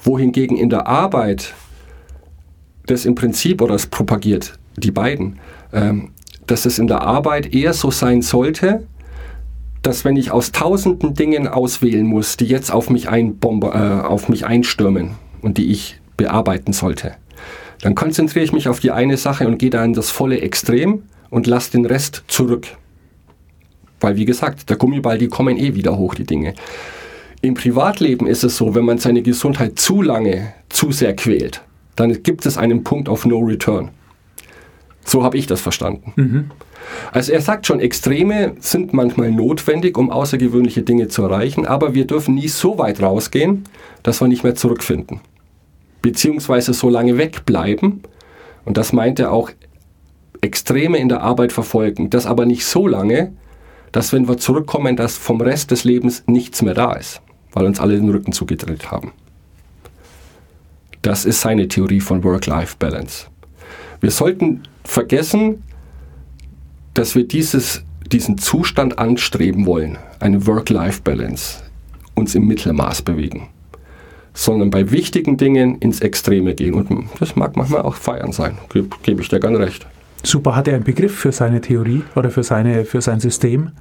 Wohingegen 0.02 0.56
in 0.56 0.68
der 0.68 0.87
Arbeit 0.87 1.54
das 2.87 3.06
im 3.06 3.14
Prinzip 3.14 3.62
oder 3.62 3.75
es 3.75 3.87
propagiert 3.87 4.58
die 4.76 4.90
beiden, 4.90 5.38
ähm, 5.72 6.11
dass 6.46 6.66
es 6.66 6.78
in 6.78 6.87
der 6.87 7.02
Arbeit 7.02 7.54
eher 7.54 7.72
so 7.72 7.90
sein 7.90 8.22
sollte, 8.22 8.87
dass 9.82 10.04
wenn 10.04 10.16
ich 10.16 10.30
aus 10.30 10.52
tausenden 10.52 11.14
Dingen 11.14 11.49
auswählen 11.49 12.06
muss, 12.06 12.37
die 12.37 12.46
jetzt 12.46 12.72
auf 12.72 12.90
mich, 12.90 13.08
einbombe, 13.08 13.68
äh, 13.68 14.06
auf 14.06 14.28
mich 14.28 14.46
einstürmen 14.46 15.12
und 15.40 15.58
die 15.58 15.70
ich 15.70 16.00
bearbeiten 16.16 16.73
sollte, 16.73 17.14
dann 17.81 17.95
konzentriere 17.95 18.45
ich 18.45 18.52
mich 18.52 18.69
auf 18.69 18.81
die 18.81 18.90
eine 18.90 19.16
Sache 19.16 19.47
und 19.47 19.59
gehe 19.59 19.71
da 19.71 19.85
in 19.85 19.92
das 19.92 20.11
volle 20.11 20.40
Extrem 20.40 21.02
und 21.31 21.47
lasse 21.47 21.73
den 21.73 21.87
Rest 21.87 22.25
zurück. 22.28 22.66
Weil, 24.00 24.16
wie 24.16 24.25
gesagt, 24.25 24.69
der 24.71 24.76
Gummiball, 24.76 25.19
die 25.19 25.28
kommen 25.28 25.57
eh 25.57 25.75
wieder 25.75 25.97
hoch, 25.97 26.14
die 26.14 26.25
Dinge. 26.25 26.54
Im 27.40 27.54
Privatleben 27.54 28.26
ist 28.26 28.45
es 28.45 28.57
so, 28.57 28.75
wenn 28.75 28.85
man 28.85 28.99
seine 28.99 29.23
Gesundheit 29.23 29.78
zu 29.78 30.00
lange, 30.02 30.52
zu 30.69 30.92
sehr 30.92 31.14
quält, 31.16 31.62
dann 31.97 32.23
gibt 32.23 32.47
es 32.47 32.57
einen 32.57 32.85
Punkt 32.85 33.09
auf 33.09 33.26
No 33.26 33.38
Return. 33.40 33.90
So 35.04 35.25
habe 35.25 35.37
ich 35.37 35.47
das 35.47 35.61
verstanden. 35.61 36.12
Mhm. 36.16 36.50
Also 37.12 37.33
er 37.33 37.40
sagt 37.40 37.66
schon, 37.66 37.81
Extreme 37.81 38.54
sind 38.61 38.92
manchmal 38.92 39.31
notwendig, 39.31 39.99
um 39.99 40.11
außergewöhnliche 40.11 40.83
Dinge 40.83 41.09
zu 41.09 41.23
erreichen, 41.23 41.66
aber 41.66 41.95
wir 41.95 42.07
dürfen 42.07 42.35
nie 42.35 42.49
so 42.49 42.78
weit 42.78 43.02
rausgehen, 43.02 43.64
dass 44.02 44.21
wir 44.21 44.28
nicht 44.28 44.45
mehr 44.45 44.54
zurückfinden. 44.54 45.21
Beziehungsweise 46.02 46.75
so 46.75 46.90
lange 46.90 47.16
wegbleiben, 47.16 48.02
und 48.64 48.76
das 48.76 48.92
meint 48.92 49.18
er 49.18 49.32
auch, 49.32 49.50
Extreme 50.40 50.99
in 50.99 51.09
der 51.09 51.23
Arbeit 51.23 51.52
verfolgen, 51.52 52.11
das 52.11 52.26
aber 52.26 52.47
nicht 52.47 52.66
so 52.66 52.88
lange, 52.88 53.32
dass 53.92 54.12
wenn 54.12 54.26
wir 54.26 54.38
zurückkommen, 54.38 54.97
dass 54.97 55.16
vom 55.16 55.40
Rest 55.40 55.71
des 55.71 55.85
Lebens 55.85 56.25
nichts 56.26 56.62
mehr 56.62 56.75
da 56.75 56.94
ist, 56.94 57.21
weil 57.52 57.64
uns 57.64 57.78
alle 57.78 57.94
den 57.94 58.11
Rücken 58.11 58.32
zugedreht 58.32 58.90
haben. 58.90 59.12
Das 61.02 61.25
ist 61.25 61.40
seine 61.40 61.68
Theorie 61.68 62.00
von 62.00 62.25
Work-Life-Balance. 62.25 63.26
Wir 64.00 64.11
sollten 64.11 64.62
vergessen, 64.85 65.62
dass 66.94 67.14
wir 67.14 67.26
dieses, 67.26 67.85
diesen 68.11 68.38
Zustand 68.38 68.99
anstreben 68.99 69.66
wollen, 69.66 69.99
eine 70.18 70.47
Work-Life-Balance, 70.47 71.62
uns 72.14 72.35
im 72.35 72.47
Mittelmaß 72.47 73.02
bewegen, 73.02 73.49
sondern 74.34 74.70
bei 74.70 74.90
wichtigen 74.90 75.36
Dingen 75.36 75.78
ins 75.78 76.00
Extreme 76.00 76.54
gehen. 76.54 76.74
Und 76.74 77.08
das 77.20 77.36
mag 77.36 77.56
manchmal 77.56 77.82
auch 77.82 77.94
feiern 77.94 78.32
sein, 78.32 78.56
gebe 78.72 78.88
geb 79.02 79.20
ich 79.20 79.28
dir 79.28 79.40
ganz 79.40 79.58
recht. 79.58 79.86
Super, 80.22 80.54
hat 80.54 80.68
er 80.68 80.74
einen 80.74 80.84
Begriff 80.84 81.14
für 81.14 81.32
seine 81.32 81.60
Theorie 81.60 82.02
oder 82.14 82.30
für, 82.30 82.44
seine, 82.44 82.84
für 82.84 83.00
sein 83.00 83.20
System? 83.20 83.72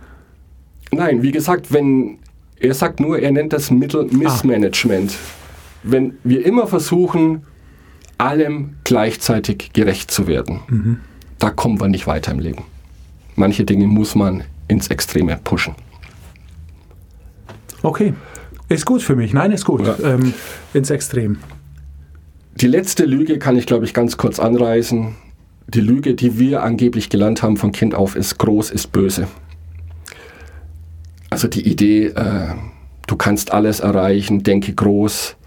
Nein, 0.91 1.21
wie 1.21 1.31
gesagt, 1.31 1.71
wenn 1.71 2.17
er 2.59 2.73
sagt 2.73 2.99
nur, 2.99 3.19
er 3.19 3.31
nennt 3.31 3.53
das 3.53 3.71
Mittel-Missmanagement. 3.71 5.11
Ah. 5.11 5.17
Wenn 5.83 6.13
wir 6.23 6.45
immer 6.45 6.67
versuchen, 6.67 7.43
allem 8.17 8.75
gleichzeitig 8.83 9.71
gerecht 9.73 10.11
zu 10.11 10.27
werden, 10.27 10.59
mhm. 10.67 10.99
da 11.39 11.49
kommen 11.49 11.79
wir 11.79 11.87
nicht 11.87 12.05
weiter 12.05 12.31
im 12.31 12.39
Leben. 12.39 12.63
Manche 13.35 13.63
Dinge 13.63 13.87
muss 13.87 14.13
man 14.13 14.43
ins 14.67 14.89
Extreme 14.89 15.39
pushen. 15.43 15.73
Okay, 17.81 18.13
ist 18.71 18.85
gut 18.85 19.01
für 19.01 19.15
mich. 19.15 19.33
Nein, 19.33 19.51
ist 19.51 19.65
gut. 19.65 19.85
Ja. 19.85 19.95
Ähm, 20.03 20.33
ins 20.73 20.89
Extrem. 20.89 21.37
Die 22.55 22.67
letzte 22.67 23.05
Lüge 23.05 23.39
kann 23.39 23.57
ich, 23.57 23.65
glaube 23.65 23.85
ich, 23.85 23.93
ganz 23.93 24.17
kurz 24.17 24.39
anreißen. 24.39 25.15
Die 25.67 25.81
Lüge, 25.81 26.15
die 26.15 26.37
wir 26.37 26.63
angeblich 26.63 27.09
gelernt 27.09 27.43
haben 27.43 27.57
von 27.57 27.71
Kind 27.71 27.95
auf, 27.95 28.15
ist 28.15 28.37
groß, 28.37 28.71
ist 28.71 28.91
böse. 28.91 29.27
Also 31.29 31.47
die 31.47 31.67
Idee, 31.67 32.07
äh, 32.07 32.49
du 33.07 33.15
kannst 33.15 33.53
alles 33.53 33.79
erreichen, 33.79 34.43
denke 34.43 34.73
groß, 34.73 35.37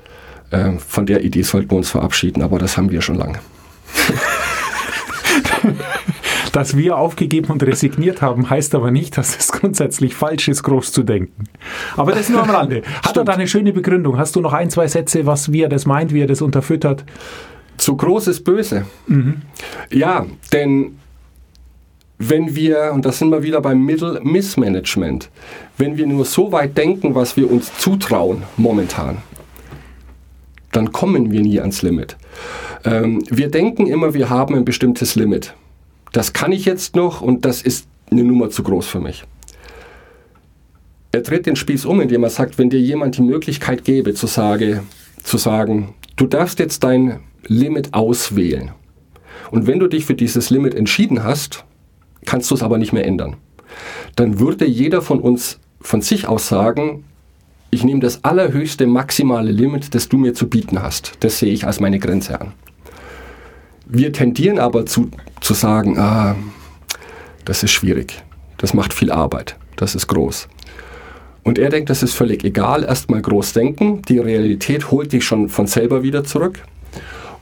äh, 0.51 0.73
von 0.79 1.05
der 1.05 1.25
Idee 1.25 1.43
sollten 1.43 1.71
wir 1.71 1.77
uns 1.77 1.91
verabschieden, 1.91 2.43
aber 2.43 2.59
das 2.59 2.77
haben 2.77 2.91
wir 2.91 3.03
schon 3.03 3.17
lange. 3.17 3.39
dass 6.55 6.77
wir 6.77 6.97
aufgegeben 6.97 7.51
und 7.51 7.65
resigniert 7.65 8.23
haben, 8.23 8.49
heißt 8.49 8.77
aber 8.77 8.93
nicht, 8.93 9.19
dass 9.19 9.37
es 9.37 9.51
grundsätzlich 9.51 10.15
falsch 10.15 10.47
ist, 10.47 10.63
groß 10.63 10.93
zu 10.93 11.03
denken. 11.03 11.49
Aber 11.97 12.13
das 12.13 12.29
nur 12.29 12.45
am 12.45 12.51
Rande. 12.51 12.77
Hat 13.03 13.11
Stimmt. 13.11 13.17
er 13.17 13.25
da 13.25 13.33
eine 13.33 13.49
schöne 13.49 13.73
Begründung? 13.73 14.17
Hast 14.19 14.37
du 14.37 14.41
noch 14.41 14.53
ein, 14.53 14.71
zwei 14.71 14.87
Sätze, 14.87 15.27
was, 15.27 15.51
wie 15.51 15.63
er 15.63 15.69
das 15.69 15.85
meint, 15.85 16.15
wie 16.15 16.21
er 16.21 16.29
das 16.29 16.43
unterfüttert? 16.43 17.05
Zu 17.77 17.97
groß 17.97 18.29
ist 18.29 18.45
böse. 18.45 18.87
Mhm. 19.09 19.43
Ja, 19.91 20.27
denn 20.53 20.97
wenn 22.19 22.55
wir, 22.55 22.93
und 22.95 23.05
da 23.05 23.11
sind 23.11 23.31
wir 23.31 23.43
wieder 23.43 23.61
beim 23.61 23.85
Mittel-Missmanagement, 23.85 25.31
wenn 25.77 25.97
wir 25.97 26.07
nur 26.07 26.25
so 26.25 26.53
weit 26.53 26.79
denken, 26.79 27.17
was 27.17 27.37
wir 27.37 27.51
uns 27.51 27.77
zutrauen 27.79 28.45
momentan, 28.57 29.19
dann 30.71 30.93
kommen 30.93 31.33
wir 31.33 31.41
nie 31.41 31.59
ans 31.59 31.83
Limit. 31.83 32.17
Ähm, 32.85 33.25
wir 33.29 33.51
denken 33.51 33.89
immer, 33.89 34.15
wir 34.15 34.31
haben 34.31 34.55
ein 34.55 34.65
bestimmtes 34.65 35.17
Limit 35.17 35.53
das 36.15 36.33
kann 36.33 36.53
ich 36.53 36.65
jetzt 36.65 36.95
noch 36.95 37.21
und 37.21 37.45
das 37.45 37.61
ist 37.61 37.89
eine 38.11 38.23
Nummer 38.23 38.49
zu 38.49 38.63
groß 38.63 38.87
für 38.87 39.01
mich. 39.01 39.25
Er 41.11 41.23
dreht 41.23 41.47
den 41.47 41.57
Spieß 41.57 41.85
um, 41.87 42.01
indem 42.01 42.23
er 42.23 42.31
sagt, 42.31 42.57
wenn 42.57 42.71
dir 42.71 42.81
jemand 42.81 43.17
die 43.17 43.23
Möglichkeit 43.23 43.85
gäbe, 43.85 44.15
zu, 44.15 44.27
sage, 44.27 44.85
zu 45.23 45.39
sagen, 45.39 45.95
du 46.17 46.27
darfst 46.27 46.61
jetzt 46.61 46.85
dein 46.85 47.21
Limit 47.47 47.95
auswählen. 47.95 48.71
Und 49.51 49.67
wenn 49.67 49.81
du 49.81 49.89
dich 49.89 50.07
für 50.07 50.15
dieses 50.15 50.51
Limit 50.51 50.75
entschieden 50.75 51.25
hast, 51.25 51.65
kannst 52.25 52.51
du 52.51 52.55
es 52.55 52.63
aber 52.63 52.79
nicht 52.79 52.93
mehr 52.93 53.07
ändern. 53.07 53.37
Dann 54.15 54.39
würde 54.39 54.67
jeder 54.67 55.03
von 55.03 55.21
uns 55.21 55.59
von 55.81 56.01
sich 56.01 56.29
aus 56.29 56.49
sagen, 56.49 57.05
ich 57.71 57.83
nehme 57.83 58.01
das 58.01 58.23
allerhöchste 58.23 58.87
maximale 58.87 59.51
Limit, 59.51 59.95
das 59.97 60.09
du 60.09 60.17
mir 60.17 60.33
zu 60.33 60.49
bieten 60.49 60.81
hast. 60.81 61.13
Das 61.21 61.41
sehe 61.41 61.53
ich 61.53 61.67
als 61.67 61.81
meine 61.81 61.99
Grenze 61.99 62.41
an. 62.41 62.53
Wir 63.87 64.13
tendieren 64.13 64.59
aber 64.59 64.87
zu, 64.87 65.11
zu 65.41 65.55
sagen, 65.55 65.99
ah, 65.99 66.37
das 67.45 67.63
ist 67.63 67.73
schwierig, 67.73 68.23
das 68.57 68.73
macht 68.73 68.95
viel 68.95 69.13
Arbeit, 69.13 69.57
das 69.77 69.95
ist 69.95 70.07
groß. 70.07 70.49
Und 71.43 71.59
er 71.59 71.69
denkt, 71.69 71.91
das 71.91 72.03
ist 72.03 72.15
völlig 72.15 72.43
egal, 72.45 72.85
erstmal 72.85 73.21
groß 73.21 73.53
denken, 73.53 74.01
die 74.03 74.19
Realität 74.19 74.91
holt 74.91 75.13
dich 75.13 75.25
schon 75.25 75.51
von 75.51 75.67
selber 75.67 76.03
wieder 76.03 76.25
zurück 76.25 76.63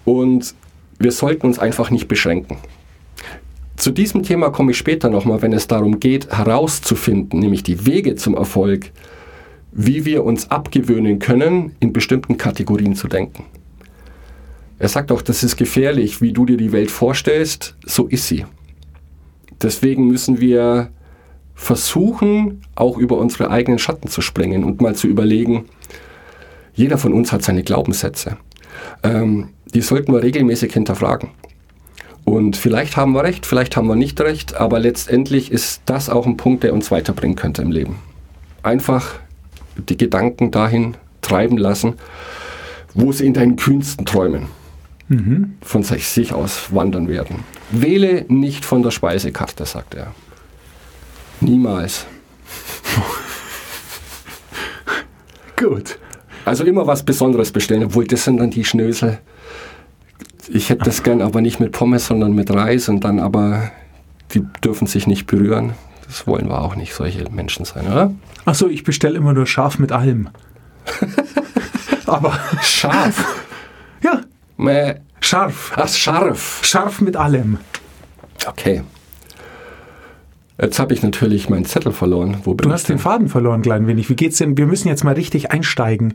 und 0.04 0.54
wir 0.98 1.12
sollten 1.12 1.46
uns 1.46 1.60
einfach 1.60 1.90
nicht 1.90 2.08
beschränken. 2.08 2.56
Zu 3.76 3.92
diesem 3.92 4.22
Thema 4.24 4.50
komme 4.50 4.72
ich 4.72 4.78
später 4.78 5.08
nochmal, 5.10 5.42
wenn 5.42 5.52
es 5.52 5.68
darum 5.68 6.00
geht, 6.00 6.36
herauszufinden, 6.36 7.40
nämlich 7.40 7.62
die 7.62 7.86
Wege 7.86 8.16
zum 8.16 8.34
Erfolg, 8.34 8.90
wie 9.72 10.04
wir 10.04 10.24
uns 10.24 10.50
abgewöhnen 10.50 11.18
können, 11.18 11.74
in 11.80 11.92
bestimmten 11.92 12.36
Kategorien 12.36 12.94
zu 12.94 13.08
denken. 13.08 13.44
Er 14.82 14.88
sagt 14.88 15.12
auch, 15.12 15.22
das 15.22 15.44
ist 15.44 15.56
gefährlich, 15.56 16.20
wie 16.20 16.32
du 16.32 16.44
dir 16.44 16.56
die 16.56 16.72
Welt 16.72 16.90
vorstellst, 16.90 17.76
so 17.86 18.08
ist 18.08 18.26
sie. 18.26 18.46
Deswegen 19.62 20.08
müssen 20.08 20.40
wir 20.40 20.90
versuchen, 21.54 22.62
auch 22.74 22.98
über 22.98 23.16
unsere 23.18 23.48
eigenen 23.48 23.78
Schatten 23.78 24.08
zu 24.08 24.22
springen 24.22 24.64
und 24.64 24.80
mal 24.80 24.96
zu 24.96 25.06
überlegen, 25.06 25.66
jeder 26.74 26.98
von 26.98 27.12
uns 27.12 27.30
hat 27.30 27.44
seine 27.44 27.62
Glaubenssätze. 27.62 28.38
Ähm, 29.04 29.50
die 29.72 29.82
sollten 29.82 30.12
wir 30.12 30.24
regelmäßig 30.24 30.72
hinterfragen. 30.72 31.28
Und 32.24 32.56
vielleicht 32.56 32.96
haben 32.96 33.12
wir 33.12 33.22
recht, 33.22 33.46
vielleicht 33.46 33.76
haben 33.76 33.86
wir 33.86 33.94
nicht 33.94 34.20
recht, 34.20 34.56
aber 34.56 34.80
letztendlich 34.80 35.52
ist 35.52 35.82
das 35.86 36.10
auch 36.10 36.26
ein 36.26 36.36
Punkt, 36.36 36.64
der 36.64 36.74
uns 36.74 36.90
weiterbringen 36.90 37.36
könnte 37.36 37.62
im 37.62 37.70
Leben. 37.70 38.00
Einfach 38.64 39.20
die 39.76 39.96
Gedanken 39.96 40.50
dahin 40.50 40.96
treiben 41.20 41.56
lassen, 41.56 41.94
wo 42.94 43.12
sie 43.12 43.26
in 43.26 43.34
deinen 43.34 43.54
kühnsten 43.54 44.06
Träumen 44.06 44.48
mhm. 45.08 45.54
von 45.62 45.82
sich 45.82 46.32
aus 46.32 46.74
wandern 46.74 47.08
werden. 47.08 47.44
Wähle 47.70 48.24
nicht 48.28 48.64
von 48.64 48.82
der 48.82 48.90
Speisekarte, 48.90 49.66
sagt 49.66 49.94
er. 49.94 50.14
Niemals. 51.40 52.06
Gut. 55.56 55.98
Also 56.44 56.64
immer 56.64 56.86
was 56.86 57.04
Besonderes 57.04 57.52
bestellen, 57.52 57.84
obwohl 57.84 58.06
das 58.06 58.24
sind 58.24 58.38
dann 58.38 58.50
die 58.50 58.64
Schnösel. 58.64 59.18
Ich 60.48 60.70
hätte 60.70 60.84
das 60.84 61.02
gern 61.02 61.22
aber 61.22 61.40
nicht 61.40 61.60
mit 61.60 61.72
Pommes, 61.72 62.06
sondern 62.06 62.34
mit 62.34 62.50
Reis 62.50 62.88
und 62.88 63.04
dann 63.04 63.20
aber, 63.20 63.70
die 64.34 64.42
dürfen 64.64 64.86
sich 64.86 65.06
nicht 65.06 65.26
berühren. 65.26 65.72
Das 66.06 66.26
wollen 66.26 66.48
wir 66.48 66.60
auch 66.60 66.74
nicht, 66.74 66.94
solche 66.94 67.30
Menschen 67.30 67.64
sein, 67.64 67.86
oder? 67.86 68.12
Achso, 68.44 68.68
ich 68.68 68.82
bestelle 68.82 69.16
immer 69.16 69.32
nur 69.32 69.46
scharf 69.46 69.78
mit 69.78 69.92
allem. 69.92 70.28
aber 72.06 72.38
scharf. 72.60 73.24
Mäh. 74.62 74.94
Scharf. 75.20 75.72
Ach, 75.76 75.88
scharf. 75.88 76.60
Scharf 76.64 77.00
mit 77.00 77.16
allem. 77.16 77.58
Okay. 78.46 78.82
Jetzt 80.60 80.78
habe 80.78 80.94
ich 80.94 81.02
natürlich 81.02 81.48
meinen 81.48 81.64
Zettel 81.64 81.92
verloren. 81.92 82.38
Wo 82.44 82.54
bin 82.54 82.68
du 82.68 82.72
hast 82.72 82.88
denn? 82.88 82.96
den 82.96 83.02
Faden 83.02 83.28
verloren, 83.28 83.62
klein 83.62 83.86
wenig. 83.86 84.08
Wie 84.08 84.16
geht's 84.16 84.38
denn? 84.38 84.56
Wir 84.56 84.66
müssen 84.66 84.88
jetzt 84.88 85.04
mal 85.04 85.14
richtig 85.14 85.50
einsteigen. 85.50 86.14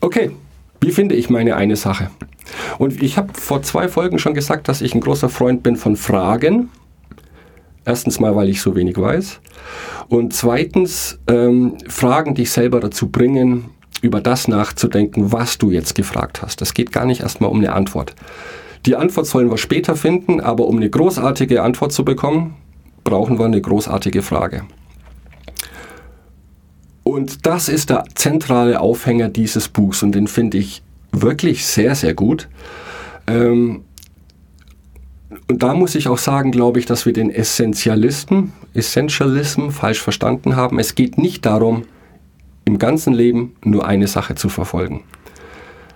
Okay. 0.00 0.30
Wie 0.80 0.90
finde 0.90 1.14
ich 1.14 1.30
meine 1.30 1.56
eine 1.56 1.76
Sache? 1.76 2.10
Und 2.78 3.02
ich 3.02 3.16
habe 3.16 3.32
vor 3.34 3.62
zwei 3.62 3.88
Folgen 3.88 4.18
schon 4.18 4.34
gesagt, 4.34 4.68
dass 4.68 4.80
ich 4.80 4.94
ein 4.94 5.00
großer 5.00 5.28
Freund 5.28 5.62
bin 5.62 5.76
von 5.76 5.96
Fragen. 5.96 6.70
Erstens 7.84 8.18
mal, 8.18 8.34
weil 8.34 8.48
ich 8.48 8.60
so 8.60 8.74
wenig 8.74 8.98
weiß. 8.98 9.40
Und 10.08 10.34
zweitens, 10.34 11.18
ähm, 11.28 11.76
Fragen 11.88 12.34
dich 12.34 12.50
selber 12.50 12.80
dazu 12.80 13.08
bringen, 13.08 13.70
über 14.02 14.20
das 14.20 14.48
nachzudenken, 14.48 15.32
was 15.32 15.58
du 15.58 15.70
jetzt 15.70 15.94
gefragt 15.94 16.42
hast. 16.42 16.62
Es 16.62 16.74
geht 16.74 16.92
gar 16.92 17.06
nicht 17.06 17.20
erstmal 17.20 17.50
um 17.50 17.58
eine 17.58 17.72
Antwort. 17.72 18.14
Die 18.84 18.96
Antwort 18.96 19.26
sollen 19.26 19.50
wir 19.50 19.58
später 19.58 19.96
finden, 19.96 20.40
aber 20.40 20.66
um 20.66 20.76
eine 20.76 20.88
großartige 20.88 21.62
Antwort 21.62 21.92
zu 21.92 22.04
bekommen, 22.04 22.54
brauchen 23.04 23.38
wir 23.38 23.46
eine 23.46 23.60
großartige 23.60 24.22
Frage. 24.22 24.64
Und 27.02 27.46
das 27.46 27.68
ist 27.68 27.90
der 27.90 28.04
zentrale 28.14 28.80
Aufhänger 28.80 29.28
dieses 29.28 29.68
Buchs 29.68 30.02
und 30.02 30.12
den 30.12 30.26
finde 30.26 30.58
ich 30.58 30.82
wirklich 31.12 31.64
sehr, 31.64 31.94
sehr 31.94 32.14
gut. 32.14 32.48
Ähm, 33.26 33.84
und 35.48 35.62
da 35.62 35.74
muss 35.74 35.94
ich 35.94 36.08
auch 36.08 36.18
sagen, 36.18 36.50
glaube 36.50 36.78
ich, 36.78 36.86
dass 36.86 37.06
wir 37.06 37.12
den 37.12 37.30
Essentialisten, 37.30 38.52
Essentialism 38.74 39.70
falsch 39.70 40.00
verstanden 40.00 40.56
haben. 40.56 40.78
Es 40.78 40.94
geht 40.94 41.18
nicht 41.18 41.46
darum, 41.46 41.84
im 42.66 42.78
ganzen 42.78 43.14
Leben 43.14 43.56
nur 43.64 43.86
eine 43.86 44.06
Sache 44.06 44.34
zu 44.34 44.50
verfolgen, 44.50 45.04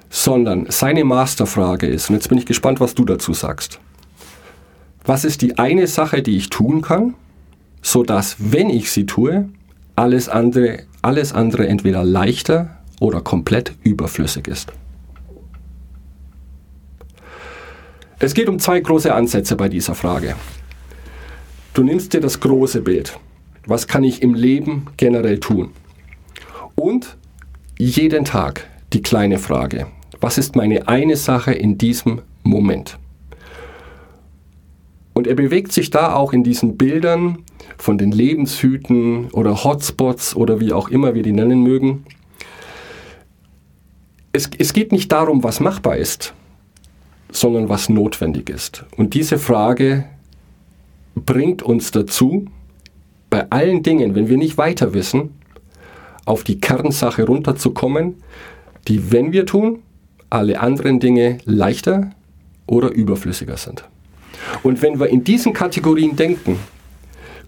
sondern 0.09 0.67
seine 0.71 1.05
Masterfrage 1.05 1.87
ist, 1.87 2.09
und 2.09 2.17
jetzt 2.17 2.31
bin 2.31 2.39
ich 2.39 2.47
gespannt, 2.47 2.81
was 2.81 2.95
du 2.95 3.05
dazu 3.05 3.35
sagst. 3.35 3.79
Was 5.05 5.25
ist 5.25 5.43
die 5.43 5.59
eine 5.59 5.87
Sache, 5.87 6.23
die 6.23 6.39
ich 6.39 6.49
tun 6.49 6.81
kann, 6.81 7.15
sodass, 7.83 8.37
wenn 8.39 8.71
ich 8.71 8.91
sie 8.91 9.05
tue, 9.05 9.51
alles 9.97 10.29
andere 10.29 10.85
alles 11.03 11.33
andere 11.33 11.67
entweder 11.67 12.05
leichter 12.05 12.79
oder 13.01 13.21
komplett 13.21 13.75
überflüssig 13.83 14.49
ist. 14.49 14.73
Es 18.19 18.35
geht 18.35 18.49
um 18.49 18.59
zwei 18.59 18.81
große 18.81 19.15
Ansätze 19.15 19.57
bei 19.57 19.69
dieser 19.71 19.95
Frage. 19.95 20.35
Du 21.73 21.83
nimmst 21.83 22.13
dir 22.13 22.21
das 22.21 22.41
große 22.41 22.83
Bild. 22.83 23.19
Was 23.67 23.87
kann 23.87 24.05
ich 24.05 24.23
im 24.23 24.35
Leben 24.35 24.87
generell 24.99 25.41
tun? 25.41 25.71
Und 26.81 27.19
jeden 27.79 28.25
Tag 28.25 28.67
die 28.95 29.03
kleine 29.03 29.39
Frage. 29.39 29.89
Was 30.19 30.39
ist 30.39 30.57
meine 30.57 30.89
eine 30.89 31.17
Sache 31.17 31.53
in 31.53 31.77
diesem 31.77 32.23
Moment? 32.43 32.99
Und 35.13 35.27
er 35.27 35.35
bewegt 35.35 35.73
sich 35.73 35.91
da 35.91 36.15
auch 36.15 36.33
in 36.33 36.43
diesen 36.43 36.79
Bildern 36.79 37.41
von 37.77 37.99
den 37.99 38.13
Lebenshüten 38.13 39.27
oder 39.33 39.63
Hotspots 39.63 40.35
oder 40.35 40.59
wie 40.59 40.73
auch 40.73 40.89
immer 40.89 41.15
wir 41.15 41.23
die 41.23 41.33
nennen 41.33 41.63
mögen. 41.63 42.07
Es, 44.33 44.49
es 44.59 44.73
geht 44.73 44.91
nicht 44.91 45.13
darum, 45.13 45.45
was 45.45 45.61
machbar 45.61 45.99
ist, 45.99 46.33
sondern 47.31 47.69
was 47.69 47.91
notwendig 47.91 48.49
ist. 48.49 48.87
Und 48.97 49.13
diese 49.13 49.37
Frage 49.37 50.07
bringt 51.15 51.63
uns 51.63 51.91
dazu, 51.91 52.47
bei 53.29 53.51
allen 53.51 53.83
Dingen, 53.83 54.15
wenn 54.15 54.31
wir 54.31 54.39
nicht 54.39 54.57
weiter 54.57 54.95
wissen, 54.95 55.35
auf 56.31 56.45
die 56.45 56.61
Kernsache 56.61 57.25
runterzukommen, 57.25 58.15
die, 58.87 59.11
wenn 59.11 59.33
wir 59.33 59.47
tun, 59.47 59.81
alle 60.31 60.61
anderen 60.61 61.01
Dinge 61.01 61.39
leichter 61.45 62.13
oder 62.67 62.93
überflüssiger 62.93 63.57
sind. 63.57 63.85
Und 64.63 64.81
wenn 64.81 65.01
wir 65.01 65.09
in 65.09 65.25
diesen 65.25 65.53
Kategorien 65.53 66.15
denken, 66.15 66.57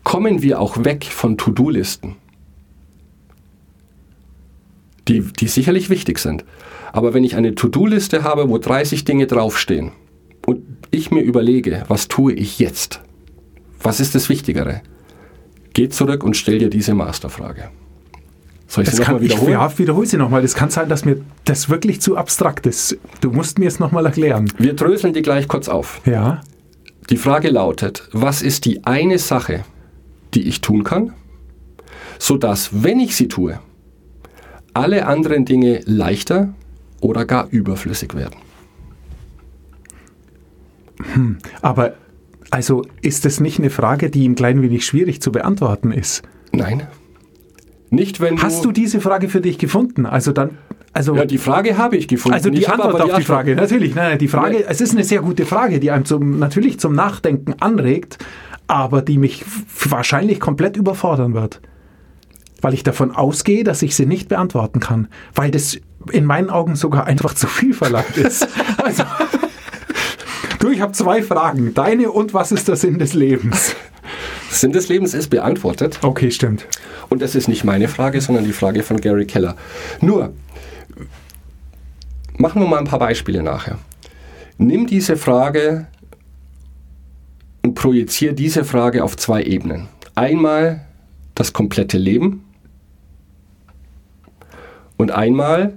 kommen 0.02 0.42
wir 0.42 0.60
auch 0.60 0.84
weg 0.84 1.04
von 1.04 1.38
To-Do-Listen, 1.38 2.16
die, 5.06 5.20
die 5.20 5.46
sicherlich 5.46 5.88
wichtig 5.88 6.18
sind. 6.18 6.44
Aber 6.92 7.14
wenn 7.14 7.22
ich 7.22 7.36
eine 7.36 7.54
To-Do-Liste 7.54 8.24
habe, 8.24 8.48
wo 8.48 8.58
30 8.58 9.04
Dinge 9.04 9.28
draufstehen 9.28 9.92
und 10.44 10.64
ich 10.90 11.12
mir 11.12 11.22
überlege, 11.22 11.84
was 11.86 12.08
tue 12.08 12.32
ich 12.32 12.58
jetzt? 12.58 13.00
Was 13.80 14.00
ist 14.00 14.16
das 14.16 14.28
Wichtigere? 14.28 14.82
Geh 15.72 15.88
zurück 15.88 16.24
und 16.24 16.36
stell 16.36 16.58
dir 16.58 16.68
diese 16.68 16.94
Masterfrage. 16.94 17.70
Soll 18.72 18.84
ich 18.84 18.90
das 18.90 19.00
nochmal 19.00 19.20
wiederholen? 19.20 19.48
Ich, 19.48 19.54
ja, 19.54 19.78
wiederhole 19.78 20.06
sie 20.06 20.16
nochmal. 20.16 20.40
Das 20.40 20.54
kann 20.54 20.70
sein, 20.70 20.88
dass 20.88 21.04
mir 21.04 21.20
das 21.44 21.68
wirklich 21.68 22.00
zu 22.00 22.16
abstrakt 22.16 22.64
ist. 22.64 22.96
Du 23.20 23.30
musst 23.30 23.58
mir 23.58 23.68
es 23.68 23.78
nochmal 23.78 24.06
erklären. 24.06 24.50
Wir 24.56 24.72
dröseln 24.72 25.12
die 25.12 25.20
gleich 25.20 25.46
kurz 25.46 25.68
auf. 25.68 26.00
Ja. 26.06 26.40
Die 27.10 27.18
Frage 27.18 27.50
lautet, 27.50 28.08
was 28.12 28.40
ist 28.40 28.64
die 28.64 28.82
eine 28.86 29.18
Sache, 29.18 29.66
die 30.32 30.48
ich 30.48 30.62
tun 30.62 30.84
kann, 30.84 31.12
sodass, 32.18 32.70
wenn 32.82 32.98
ich 32.98 33.14
sie 33.14 33.28
tue, 33.28 33.60
alle 34.72 35.04
anderen 35.04 35.44
Dinge 35.44 35.82
leichter 35.84 36.54
oder 37.02 37.26
gar 37.26 37.48
überflüssig 37.50 38.14
werden. 38.14 38.36
Hm, 41.12 41.36
aber 41.60 41.92
also 42.50 42.86
ist 43.02 43.26
das 43.26 43.38
nicht 43.38 43.58
eine 43.58 43.68
Frage, 43.68 44.08
die 44.08 44.26
ein 44.26 44.34
klein 44.34 44.62
wenig 44.62 44.86
schwierig 44.86 45.20
zu 45.20 45.30
beantworten 45.30 45.92
ist? 45.92 46.22
Nein. 46.52 46.86
Nicht, 47.92 48.20
wenn 48.20 48.36
du 48.36 48.42
Hast 48.42 48.64
du 48.64 48.72
diese 48.72 49.00
Frage 49.00 49.28
für 49.28 49.40
dich 49.40 49.58
gefunden? 49.58 50.06
Also 50.06 50.32
dann 50.32 50.58
also, 50.94 51.16
ja, 51.16 51.24
die 51.24 51.38
Frage 51.38 51.78
habe 51.78 51.96
ich 51.96 52.06
gefunden. 52.06 52.34
Also 52.34 52.50
die 52.50 52.58
ich 52.58 52.68
Antwort 52.68 53.00
auf 53.00 53.10
die, 53.10 53.16
die 53.16 53.22
Frage, 53.22 53.56
natürlich. 53.56 53.94
Nein, 53.94 54.18
die 54.18 54.28
Frage, 54.28 54.56
nein. 54.56 54.64
es 54.68 54.82
ist 54.82 54.92
eine 54.92 55.04
sehr 55.04 55.22
gute 55.22 55.46
Frage, 55.46 55.80
die 55.80 55.90
einem 55.90 56.04
zum, 56.04 56.38
natürlich 56.38 56.78
zum 56.78 56.94
Nachdenken 56.94 57.54
anregt 57.60 58.18
aber 58.72 59.02
die 59.02 59.18
mich 59.18 59.44
wahrscheinlich 59.88 60.40
komplett 60.40 60.78
überfordern 60.78 61.34
wird. 61.34 61.60
Weil 62.62 62.74
ich 62.74 62.82
davon 62.82 63.10
ausgehe, 63.10 63.64
dass 63.64 63.82
ich 63.82 63.94
sie 63.94 64.06
nicht 64.06 64.28
beantworten 64.28 64.80
kann. 64.80 65.08
Weil 65.34 65.50
das 65.50 65.78
in 66.10 66.24
meinen 66.24 66.48
Augen 66.48 66.74
sogar 66.74 67.06
einfach 67.06 67.34
zu 67.34 67.46
viel 67.46 67.74
verlangt 67.74 68.16
ist. 68.16 68.48
also, 68.78 69.04
du, 70.58 70.70
ich 70.70 70.80
habe 70.80 70.92
zwei 70.92 71.22
Fragen. 71.22 71.74
Deine 71.74 72.10
und 72.10 72.32
was 72.32 72.50
ist 72.50 72.68
der 72.68 72.76
Sinn 72.76 72.98
des 72.98 73.12
Lebens? 73.12 73.76
Sinn 74.52 74.72
des 74.72 74.88
Lebens 74.88 75.14
ist 75.14 75.28
beantwortet. 75.28 75.98
Okay, 76.02 76.30
stimmt. 76.30 76.66
Und 77.08 77.22
das 77.22 77.34
ist 77.34 77.48
nicht 77.48 77.64
meine 77.64 77.88
Frage, 77.88 78.20
sondern 78.20 78.44
die 78.44 78.52
Frage 78.52 78.82
von 78.82 79.00
Gary 79.00 79.26
Keller. 79.26 79.56
Nur, 80.00 80.32
machen 82.36 82.62
wir 82.62 82.68
mal 82.68 82.78
ein 82.78 82.84
paar 82.84 82.98
Beispiele 82.98 83.42
nachher. 83.42 83.78
Nimm 84.58 84.86
diese 84.86 85.16
Frage 85.16 85.86
und 87.62 87.74
projiziere 87.74 88.34
diese 88.34 88.64
Frage 88.64 89.02
auf 89.04 89.16
zwei 89.16 89.42
Ebenen. 89.42 89.88
Einmal 90.14 90.86
das 91.34 91.52
komplette 91.52 91.98
Leben 91.98 92.44
und 94.96 95.10
einmal, 95.10 95.74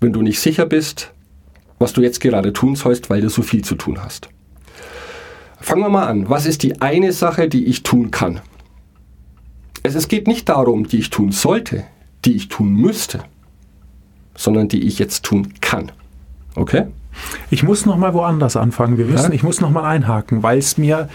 wenn 0.00 0.12
du 0.12 0.22
nicht 0.22 0.40
sicher 0.40 0.66
bist, 0.66 1.12
was 1.78 1.92
du 1.92 2.00
jetzt 2.00 2.20
gerade 2.20 2.52
tun 2.52 2.76
sollst, 2.76 3.10
weil 3.10 3.20
du 3.20 3.28
so 3.28 3.42
viel 3.42 3.62
zu 3.62 3.74
tun 3.74 4.02
hast. 4.02 4.28
Fangen 5.66 5.82
wir 5.82 5.88
mal 5.88 6.06
an. 6.06 6.30
Was 6.30 6.46
ist 6.46 6.62
die 6.62 6.80
eine 6.80 7.12
Sache, 7.12 7.48
die 7.48 7.64
ich 7.64 7.82
tun 7.82 8.12
kann? 8.12 8.40
Es 9.82 10.06
geht 10.06 10.28
nicht 10.28 10.48
darum, 10.48 10.86
die 10.86 10.98
ich 10.98 11.10
tun 11.10 11.32
sollte, 11.32 11.82
die 12.24 12.36
ich 12.36 12.46
tun 12.46 12.72
müsste, 12.72 13.24
sondern 14.36 14.68
die 14.68 14.86
ich 14.86 15.00
jetzt 15.00 15.24
tun 15.24 15.54
kann. 15.60 15.90
Okay? 16.54 16.84
Ich 17.50 17.64
muss 17.64 17.84
noch 17.84 17.96
mal 17.96 18.14
woanders 18.14 18.56
anfangen. 18.56 18.96
Wir 18.96 19.12
wissen, 19.12 19.30
ja? 19.30 19.34
ich 19.34 19.42
muss 19.42 19.60
noch 19.60 19.70
mal 19.70 19.82
einhaken, 19.82 20.44
weil 20.44 20.58
es 20.58 20.78
mir 20.78 21.08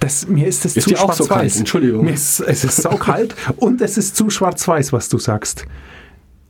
das, 0.00 0.26
mir 0.26 0.46
ist 0.46 0.64
es 0.64 0.72
zu 0.72 0.88
schwarz-weiß. 0.88 1.52
So 1.52 1.58
Entschuldigung. 1.58 2.06
Mir 2.06 2.14
ist, 2.14 2.40
es 2.40 2.64
ist 2.64 2.76
saukalt 2.76 3.34
und 3.56 3.82
es 3.82 3.98
ist 3.98 4.16
zu 4.16 4.30
schwarz-weiß, 4.30 4.94
was 4.94 5.10
du 5.10 5.18
sagst. 5.18 5.66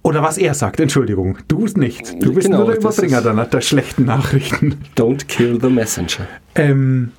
Oder 0.04 0.22
was 0.22 0.38
er 0.38 0.54
sagt, 0.54 0.78
Entschuldigung. 0.78 1.38
Du 1.48 1.66
nicht. 1.74 2.22
Du 2.22 2.32
bist 2.32 2.46
genau, 2.46 2.58
nur 2.58 2.66
der 2.68 2.76
Überbringer 2.76 3.20
der, 3.20 3.34
der 3.46 3.60
schlechten 3.62 4.04
Nachrichten. 4.04 4.76
Don't 4.96 5.26
kill 5.26 5.58
the 5.60 5.68
messenger. 5.68 6.28
Ähm, 6.54 7.10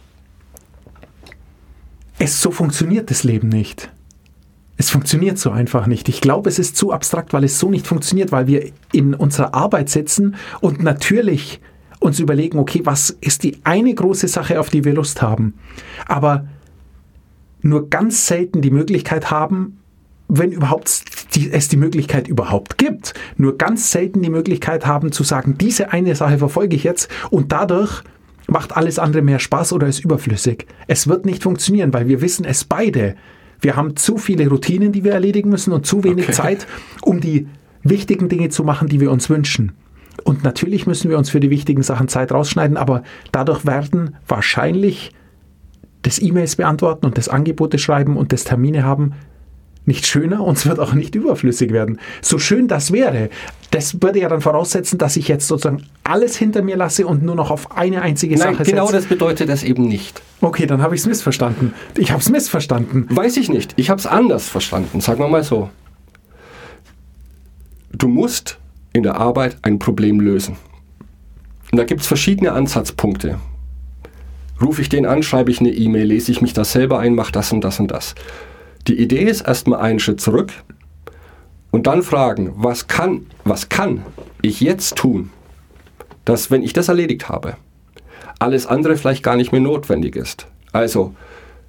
es 2.20 2.42
so 2.42 2.52
funktioniert 2.52 3.10
das 3.10 3.24
Leben 3.24 3.50
nicht. 3.50 3.90
Es 4.78 4.90
funktioniert 4.90 5.40
so 5.40 5.52
einfach 5.52 5.88
nicht. 5.88 6.08
Ich 6.08 6.22
glaube, 6.22 6.50
es 6.50 6.60
ist 6.60 6.78
zu 6.78 6.92
abstrakt, 6.92 7.34
weil 7.34 7.44
es 7.44 7.60
so 7.60 7.70
nicht 7.70 7.88
funktioniert, 7.88 8.32
weil 8.32 8.48
wir 8.48 8.72
in 8.92 9.14
unserer 9.14 9.54
Arbeit 9.54 9.90
sitzen 9.90 10.36
und 10.62 10.84
natürlich 10.84 11.60
uns 12.00 12.20
überlegen, 12.20 12.60
okay, 12.60 12.82
was 12.84 13.10
ist 13.10 13.44
die 13.44 13.58
eine 13.64 13.94
große 13.94 14.28
Sache, 14.28 14.60
auf 14.60 14.70
die 14.70 14.86
wir 14.86 14.94
Lust 14.94 15.22
haben, 15.22 15.56
aber 16.08 16.48
nur 17.62 17.90
ganz 17.90 18.28
selten 18.28 18.62
die 18.62 18.72
Möglichkeit 18.72 19.32
haben, 19.32 19.80
wenn 20.30 20.52
überhaupt 20.52 20.88
es 21.52 21.68
die 21.68 21.78
Möglichkeit 21.78 22.28
überhaupt 22.28 22.78
gibt, 22.78 23.14
nur 23.36 23.58
ganz 23.58 23.92
selten 23.92 24.22
die 24.22 24.30
Möglichkeit 24.30 24.86
haben 24.86 25.12
zu 25.12 25.24
sagen, 25.24 25.58
diese 25.58 25.92
eine 25.92 26.16
Sache 26.16 26.38
verfolge 26.38 26.76
ich 26.76 26.84
jetzt 26.84 27.10
und 27.32 27.52
dadurch 27.52 28.04
macht 28.52 28.76
alles 28.76 29.00
andere 29.00 29.22
mehr 29.22 29.40
Spaß 29.40 29.74
oder 29.74 29.88
ist 29.88 30.04
überflüssig. 30.04 30.66
Es 30.88 31.08
wird 31.08 31.26
nicht 31.26 31.44
funktionieren, 31.44 31.94
weil 31.94 32.08
wir 32.08 32.22
wissen 32.22 32.46
es 32.46 32.64
beide. 32.64 33.16
Wir 33.62 33.76
haben 33.76 33.96
zu 33.96 34.18
viele 34.18 34.48
Routinen, 34.48 34.92
die 34.92 35.04
wir 35.04 35.14
erledigen 35.14 35.50
müssen 35.50 35.74
und 35.74 35.86
zu 35.86 36.04
wenig 36.04 36.26
okay. 36.26 36.34
Zeit, 36.34 36.68
um 37.02 37.20
die 37.20 37.48
wichtigen 37.84 38.30
Dinge 38.30 38.50
zu 38.50 38.64
machen, 38.64 38.88
die 38.88 39.00
wir 39.00 39.12
uns 39.12 39.30
wünschen. 39.30 39.74
Und 40.24 40.44
natürlich 40.44 40.86
müssen 40.88 41.10
wir 41.10 41.18
uns 41.18 41.30
für 41.30 41.40
die 41.40 41.50
wichtigen 41.50 41.84
Sachen 41.84 42.08
Zeit 42.08 42.32
rausschneiden, 42.32 42.78
aber 42.78 43.04
dadurch 43.32 43.66
werden 43.66 44.16
wahrscheinlich 44.28 45.12
das 46.02 46.22
E-Mails 46.22 46.56
beantworten 46.56 47.06
und 47.06 47.18
das 47.18 47.30
Angebote 47.30 47.78
schreiben 47.78 48.18
und 48.18 48.32
das 48.32 48.44
Termine 48.44 48.84
haben 48.84 49.14
nicht 49.86 50.06
schöner 50.06 50.44
und 50.44 50.58
es 50.58 50.66
wird 50.66 50.80
auch 50.80 50.94
nicht 50.94 51.16
überflüssig 51.16 51.72
werden. 51.72 52.00
So 52.22 52.38
schön 52.38 52.68
das 52.68 52.92
wäre, 52.92 53.30
das 53.72 54.02
würde 54.02 54.20
ja 54.20 54.30
dann 54.30 54.42
voraussetzen, 54.42 54.98
dass 54.98 55.16
ich 55.16 55.28
jetzt 55.28 55.48
sozusagen 55.48 55.84
alles 56.04 56.36
hinter 56.36 56.62
mir 56.62 56.76
lasse 56.76 57.06
und 57.06 57.24
nur 57.24 57.36
noch 57.36 57.52
auf 57.52 57.76
eine 57.76 58.02
einzige 58.02 58.36
Nein, 58.36 58.56
Sache 58.56 58.64
genau 58.64 58.88
setze. 58.88 58.98
das 58.98 59.06
bedeutet 59.06 59.50
das 59.50 59.64
eben 59.64 59.88
nicht. 59.88 60.22
Okay, 60.42 60.66
dann 60.66 60.82
habe 60.82 60.96
ich 60.96 61.02
es 61.02 61.08
missverstanden. 61.08 61.74
Ich 61.98 62.12
habe 62.12 62.22
es 62.22 62.30
missverstanden. 62.30 63.06
Weiß 63.10 63.38
ich 63.38 63.50
nicht. 63.50 63.74
Ich 63.76 63.90
habe 63.90 64.00
es 64.00 64.08
anders 64.08 64.48
verstanden. 64.50 65.02
Sagen 65.02 65.20
wir 65.20 65.28
mal 65.28 65.44
so. 65.44 65.70
Du 67.92 68.08
musst 68.08 68.58
in 68.94 69.04
der 69.04 69.18
Arbeit 69.18 69.58
ein 69.62 69.78
Problem 69.78 70.20
lösen. 70.20 70.58
Und 71.72 71.78
da 71.78 71.84
gibt 71.84 72.02
es 72.02 72.08
verschiedene 72.08 72.54
Ansatzpunkte. 72.54 73.40
Rufe 74.62 74.82
ich 74.82 74.90
den 74.90 75.06
an, 75.06 75.22
schreibe 75.24 75.52
ich 75.52 75.60
eine 75.60 75.72
E-Mail, 75.72 76.06
lese 76.06 76.32
ich 76.32 76.42
mich 76.42 76.54
das 76.54 76.72
selber 76.72 77.00
ein, 77.00 77.14
mache 77.14 77.32
das 77.32 77.52
und 77.52 77.64
das 77.64 77.80
und 77.80 77.92
das. 77.92 78.16
Die 78.88 79.00
Idee 79.00 79.24
ist 79.24 79.42
erstmal 79.42 79.80
einen 79.82 80.00
Schritt 80.00 80.20
zurück 80.20 80.52
und 81.72 81.88
dann 81.88 82.04
fragen, 82.04 82.54
was 82.56 82.88
kann, 82.88 83.28
was 83.44 83.70
kann 83.70 84.06
ich 84.42 84.62
jetzt 84.62 84.96
tun, 84.96 85.30
dass 86.26 86.52
wenn 86.52 86.64
ich 86.64 86.74
das 86.74 86.88
erledigt 86.88 87.30
habe, 87.30 87.56
alles 88.40 88.66
andere 88.66 88.96
vielleicht 88.96 89.24
gar 89.24 89.36
nicht 89.36 89.52
mehr 89.52 89.62
notwendig 89.62 90.16
ist. 90.16 90.48
Also, 90.72 91.14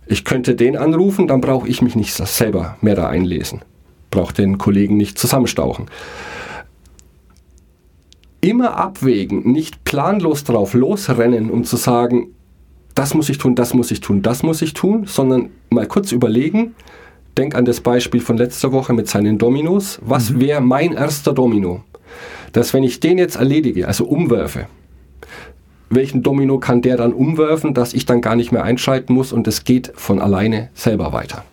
ich 0.06 0.24
könnte 0.24 0.54
den 0.54 0.76
anrufen, 0.76 1.26
dann 1.26 1.40
brauche 1.40 1.68
ich 1.68 1.82
mich 1.82 1.96
nicht 1.96 2.14
selber 2.14 2.76
mehr 2.80 2.94
da 2.94 3.08
einlesen. 3.08 3.62
Brauche 4.10 4.34
den 4.34 4.58
Kollegen 4.58 4.96
nicht 4.96 5.18
zusammenstauchen. 5.18 5.86
Immer 8.40 8.76
abwägen, 8.76 9.52
nicht 9.52 9.84
planlos 9.84 10.44
drauf 10.44 10.74
losrennen, 10.74 11.50
um 11.50 11.64
zu 11.64 11.76
sagen, 11.76 12.34
das 12.94 13.14
muss 13.14 13.28
ich 13.28 13.38
tun, 13.38 13.54
das 13.54 13.74
muss 13.74 13.90
ich 13.90 14.00
tun, 14.00 14.22
das 14.22 14.42
muss 14.42 14.62
ich 14.62 14.72
tun, 14.72 15.04
sondern 15.06 15.50
mal 15.68 15.86
kurz 15.86 16.10
überlegen, 16.12 16.74
denk 17.36 17.54
an 17.54 17.64
das 17.64 17.80
Beispiel 17.80 18.20
von 18.20 18.36
letzter 18.36 18.72
Woche 18.72 18.92
mit 18.92 19.08
seinen 19.08 19.38
Dominos. 19.38 19.98
Was 20.02 20.38
wäre 20.38 20.60
mein 20.60 20.92
erster 20.92 21.32
Domino? 21.32 21.84
Dass 22.52 22.74
wenn 22.74 22.82
ich 22.82 23.00
den 23.00 23.18
jetzt 23.18 23.36
erledige, 23.36 23.86
also 23.86 24.04
umwerfe, 24.04 24.66
welchen 25.88 26.22
Domino 26.22 26.58
kann 26.58 26.82
der 26.82 26.96
dann 26.96 27.12
umwerfen, 27.12 27.74
dass 27.74 27.94
ich 27.94 28.06
dann 28.06 28.20
gar 28.20 28.36
nicht 28.36 28.52
mehr 28.52 28.64
einschalten 28.64 29.12
muss 29.12 29.32
und 29.32 29.46
es 29.48 29.64
geht 29.64 29.92
von 29.94 30.20
alleine 30.20 30.70
selber 30.74 31.12
weiter. 31.12 31.44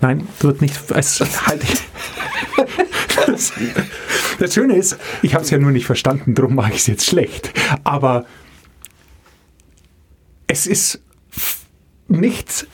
Nein, 0.00 0.26
wird 0.40 0.60
nicht. 0.60 0.78
Es, 0.90 1.20
halt, 1.46 1.62
das, 3.26 3.52
das 4.38 4.54
Schöne 4.54 4.76
ist, 4.76 4.98
ich 5.22 5.34
habe 5.34 5.44
es 5.44 5.50
ja 5.50 5.58
nur 5.58 5.70
nicht 5.70 5.86
verstanden, 5.86 6.34
darum 6.34 6.54
mache 6.54 6.70
ich 6.72 6.78
es 6.78 6.86
jetzt 6.86 7.06
schlecht. 7.06 7.52
Aber 7.84 8.26
es 10.46 10.66
ist 10.66 11.00
nichts, 12.08 12.66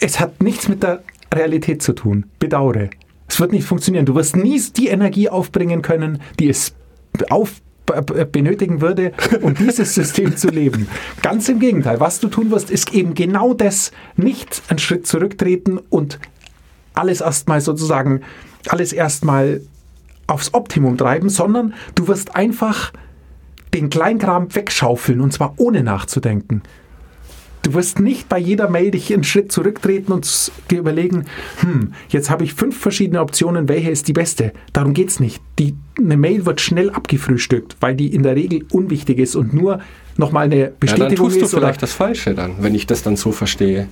es 0.00 0.20
hat 0.20 0.42
nichts 0.42 0.68
mit 0.68 0.82
der 0.82 1.02
Realität 1.36 1.82
zu 1.82 1.92
tun. 1.92 2.26
Bedauere. 2.38 2.90
Es 3.26 3.40
wird 3.40 3.52
nicht 3.52 3.66
funktionieren. 3.66 4.06
Du 4.06 4.14
wirst 4.14 4.36
nie 4.36 4.60
die 4.76 4.88
Energie 4.88 5.28
aufbringen 5.28 5.82
können, 5.82 6.20
die 6.38 6.48
es 6.48 6.74
auf, 7.30 7.60
benötigen 8.32 8.80
würde, 8.80 9.12
um 9.42 9.54
dieses 9.58 9.94
System 9.94 10.36
zu 10.36 10.48
leben. 10.48 10.88
Ganz 11.22 11.48
im 11.48 11.58
Gegenteil. 11.58 12.00
Was 12.00 12.20
du 12.20 12.28
tun 12.28 12.50
wirst, 12.50 12.70
ist 12.70 12.94
eben 12.94 13.14
genau 13.14 13.54
das, 13.54 13.92
nicht 14.16 14.62
einen 14.68 14.78
Schritt 14.78 15.06
zurücktreten 15.06 15.78
und 15.90 16.18
alles 16.94 17.20
erstmal 17.20 17.60
sozusagen, 17.60 18.22
alles 18.68 18.92
erstmal 18.92 19.60
aufs 20.26 20.54
Optimum 20.54 20.96
treiben, 20.96 21.28
sondern 21.28 21.74
du 21.94 22.08
wirst 22.08 22.34
einfach 22.34 22.92
den 23.74 23.90
Kleinkram 23.90 24.54
wegschaufeln 24.54 25.20
und 25.20 25.32
zwar 25.32 25.54
ohne 25.58 25.82
nachzudenken. 25.82 26.62
Du 27.64 27.72
wirst 27.72 27.98
nicht 27.98 28.28
bei 28.28 28.38
jeder 28.38 28.68
Mail 28.68 28.90
dich 28.90 29.12
einen 29.12 29.24
Schritt 29.24 29.50
zurücktreten 29.50 30.12
und 30.12 30.52
dir 30.70 30.78
überlegen, 30.78 31.24
hm, 31.60 31.94
jetzt 32.10 32.28
habe 32.28 32.44
ich 32.44 32.52
fünf 32.52 32.78
verschiedene 32.78 33.20
Optionen, 33.22 33.70
welche 33.70 33.90
ist 33.90 34.06
die 34.06 34.12
beste? 34.12 34.52
Darum 34.74 34.92
geht 34.92 35.08
es 35.08 35.18
nicht. 35.18 35.40
Die, 35.58 35.74
eine 35.98 36.18
Mail 36.18 36.44
wird 36.44 36.60
schnell 36.60 36.90
abgefrühstückt, 36.90 37.76
weil 37.80 37.94
die 37.94 38.14
in 38.14 38.22
der 38.22 38.36
Regel 38.36 38.66
unwichtig 38.70 39.18
ist 39.18 39.34
und 39.34 39.54
nur 39.54 39.80
nochmal 40.18 40.44
eine 40.44 40.56
Ja, 40.58 40.66
dann 40.66 40.78
Bestätigung 40.78 41.28
tust 41.28 41.40
du 41.40 41.44
ist. 41.46 41.54
vielleicht 41.54 41.82
das 41.82 41.94
Falsche 41.94 42.34
dann, 42.34 42.52
wenn 42.60 42.74
ich 42.74 42.86
das 42.86 43.02
dann 43.02 43.16
so 43.16 43.32
verstehe. 43.32 43.88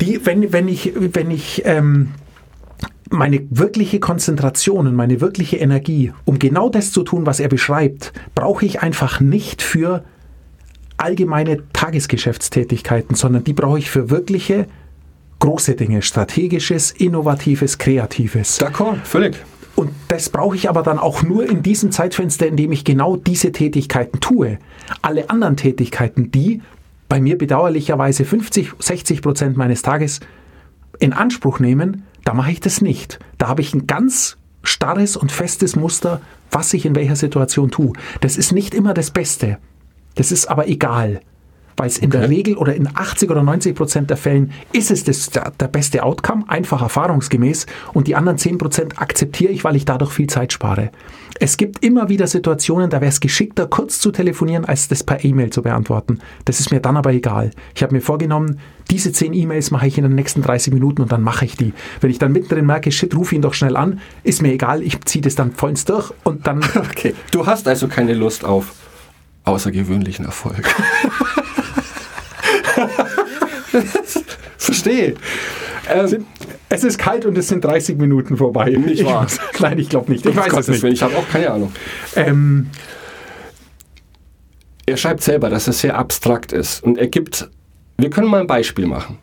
die, 0.00 0.24
wenn, 0.24 0.50
wenn 0.54 0.66
ich, 0.66 0.92
wenn 0.96 1.30
ich 1.30 1.62
ähm, 1.66 2.12
meine 3.10 3.46
wirkliche 3.50 4.00
Konzentration 4.00 4.86
und 4.86 4.94
meine 4.94 5.20
wirkliche 5.20 5.58
Energie, 5.58 6.12
um 6.24 6.38
genau 6.38 6.70
das 6.70 6.92
zu 6.92 7.02
tun, 7.02 7.26
was 7.26 7.40
er 7.40 7.48
beschreibt, 7.48 8.14
brauche 8.34 8.64
ich 8.64 8.80
einfach 8.80 9.20
nicht 9.20 9.60
für 9.60 10.02
allgemeine 10.96 11.58
Tagesgeschäftstätigkeiten, 11.72 13.16
sondern 13.16 13.44
die 13.44 13.52
brauche 13.52 13.78
ich 13.78 13.90
für 13.90 14.10
wirkliche 14.10 14.66
große 15.38 15.74
Dinge, 15.74 16.02
strategisches, 16.02 16.90
innovatives, 16.90 17.78
kreatives. 17.78 18.60
D'accord, 18.60 18.96
völlig. 19.04 19.36
Und 19.74 19.90
das 20.08 20.30
brauche 20.30 20.56
ich 20.56 20.70
aber 20.70 20.82
dann 20.82 20.98
auch 20.98 21.22
nur 21.22 21.48
in 21.48 21.62
diesem 21.62 21.92
Zeitfenster, 21.92 22.46
in 22.46 22.56
dem 22.56 22.72
ich 22.72 22.84
genau 22.84 23.16
diese 23.16 23.52
Tätigkeiten 23.52 24.20
tue. 24.20 24.58
Alle 25.02 25.28
anderen 25.28 25.56
Tätigkeiten, 25.56 26.30
die 26.30 26.62
bei 27.10 27.20
mir 27.20 27.36
bedauerlicherweise 27.36 28.24
50, 28.24 28.72
60 28.78 29.20
Prozent 29.20 29.56
meines 29.56 29.82
Tages 29.82 30.20
in 30.98 31.12
Anspruch 31.12 31.60
nehmen, 31.60 32.04
da 32.24 32.32
mache 32.32 32.52
ich 32.52 32.60
das 32.60 32.80
nicht. 32.80 33.18
Da 33.36 33.48
habe 33.48 33.60
ich 33.60 33.74
ein 33.74 33.86
ganz 33.86 34.38
starres 34.62 35.16
und 35.16 35.30
festes 35.30 35.76
Muster, 35.76 36.22
was 36.50 36.72
ich 36.72 36.86
in 36.86 36.96
welcher 36.96 37.16
Situation 37.16 37.70
tue. 37.70 37.92
Das 38.20 38.36
ist 38.38 38.52
nicht 38.52 38.74
immer 38.74 38.94
das 38.94 39.10
Beste. 39.10 39.58
Das 40.16 40.32
ist 40.32 40.46
aber 40.46 40.68
egal. 40.68 41.20
Weil 41.76 41.88
es 41.88 41.98
in 41.98 42.08
der 42.08 42.30
Regel 42.30 42.56
oder 42.56 42.74
in 42.74 42.88
80 42.92 43.30
oder 43.30 43.42
90 43.42 43.76
Prozent 43.76 44.08
der 44.08 44.16
Fällen 44.16 44.50
ist 44.72 44.90
es 44.90 45.04
das, 45.04 45.28
der, 45.28 45.52
der 45.60 45.68
beste 45.68 46.02
Outcome, 46.02 46.44
einfach 46.48 46.80
erfahrungsgemäß. 46.80 47.66
Und 47.92 48.08
die 48.08 48.14
anderen 48.14 48.38
10 48.38 48.56
Prozent 48.56 48.98
akzeptiere 48.98 49.52
ich, 49.52 49.62
weil 49.62 49.76
ich 49.76 49.84
dadurch 49.84 50.10
viel 50.10 50.26
Zeit 50.26 50.54
spare. 50.54 50.90
Es 51.38 51.58
gibt 51.58 51.84
immer 51.84 52.08
wieder 52.08 52.26
Situationen, 52.26 52.88
da 52.88 53.02
wäre 53.02 53.10
es 53.10 53.20
geschickter, 53.20 53.66
kurz 53.66 53.98
zu 53.98 54.10
telefonieren, 54.10 54.64
als 54.64 54.88
das 54.88 55.04
per 55.04 55.22
E-Mail 55.22 55.50
zu 55.50 55.60
beantworten. 55.60 56.20
Das 56.46 56.60
ist 56.60 56.70
mir 56.70 56.80
dann 56.80 56.96
aber 56.96 57.12
egal. 57.12 57.50
Ich 57.74 57.82
habe 57.82 57.94
mir 57.94 58.00
vorgenommen, 58.00 58.58
diese 58.90 59.12
10 59.12 59.34
E-Mails 59.34 59.70
mache 59.70 59.86
ich 59.86 59.98
in 59.98 60.04
den 60.04 60.14
nächsten 60.14 60.40
30 60.40 60.72
Minuten 60.72 61.02
und 61.02 61.12
dann 61.12 61.22
mache 61.22 61.44
ich 61.44 61.56
die. 61.56 61.74
Wenn 62.00 62.10
ich 62.10 62.18
dann 62.18 62.32
mittendrin 62.32 62.64
merke, 62.64 62.90
shit, 62.90 63.14
ruf 63.14 63.32
ihn 63.32 63.42
doch 63.42 63.52
schnell 63.52 63.76
an, 63.76 64.00
ist 64.22 64.40
mir 64.40 64.52
egal, 64.52 64.82
ich 64.82 64.98
ziehe 65.04 65.20
das 65.20 65.34
dann 65.34 65.52
vollends 65.52 65.84
durch 65.84 66.10
und 66.24 66.46
dann 66.46 66.64
Okay. 66.74 67.14
Du 67.32 67.44
hast 67.44 67.68
also 67.68 67.86
keine 67.86 68.14
Lust 68.14 68.44
auf 68.44 68.72
außergewöhnlichen 69.46 70.24
Erfolg. 70.26 70.68
Verstehe. 74.58 75.14
Ähm, 75.88 76.26
Es 76.68 76.82
ist 76.82 76.98
kalt 76.98 77.24
und 77.26 77.38
es 77.38 77.48
sind 77.48 77.64
30 77.64 77.96
Minuten 77.96 78.36
vorbei. 78.36 78.70
Nicht 78.70 79.00
ich 79.00 79.06
wahr? 79.06 79.26
Nein, 79.60 79.78
ich 79.78 79.88
glaube 79.88 80.10
nicht. 80.12 80.26
ich 80.26 80.36
weiß 80.36 80.68
es 80.68 80.82
nicht. 80.82 80.94
Ich 80.94 81.02
habe 81.02 81.16
auch 81.16 81.28
keine 81.28 81.50
Ahnung. 81.50 81.72
Ähm, 82.16 82.68
Er 84.86 84.96
schreibt 84.96 85.22
selber, 85.22 85.48
dass 85.48 85.68
es 85.68 85.80
sehr 85.80 85.96
abstrakt 85.96 86.52
ist. 86.52 86.82
Und 86.82 86.98
er 86.98 87.06
gibt, 87.06 87.48
wir 87.98 88.10
können 88.10 88.28
mal 88.28 88.40
ein 88.40 88.46
Beispiel 88.48 88.86
machen. 88.86 89.18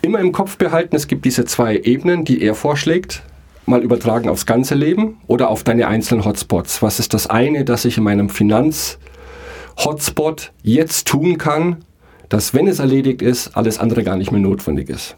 Immer 0.00 0.20
im 0.20 0.30
Kopf 0.30 0.56
behalten, 0.58 0.94
es 0.94 1.08
gibt 1.08 1.24
diese 1.24 1.44
zwei 1.44 1.76
Ebenen, 1.76 2.24
die 2.24 2.40
er 2.40 2.54
vorschlägt. 2.54 3.22
Mal 3.68 3.82
übertragen 3.82 4.28
aufs 4.28 4.44
ganze 4.46 4.74
Leben 4.74 5.20
oder 5.26 5.50
auf 5.50 5.62
deine 5.62 5.88
einzelnen 5.88 6.24
Hotspots. 6.24 6.82
Was 6.82 6.98
ist 6.98 7.14
das 7.14 7.28
eine, 7.28 7.64
das 7.64 7.84
ich 7.84 7.98
in 7.98 8.04
meinem 8.04 8.28
Finanz-Hotspot 8.28 10.52
jetzt 10.62 11.06
tun 11.06 11.38
kann, 11.38 11.84
dass, 12.28 12.54
wenn 12.54 12.66
es 12.66 12.78
erledigt 12.78 13.22
ist, 13.22 13.56
alles 13.56 13.78
andere 13.78 14.04
gar 14.04 14.16
nicht 14.16 14.32
mehr 14.32 14.40
notwendig 14.40 14.88
ist? 14.88 15.16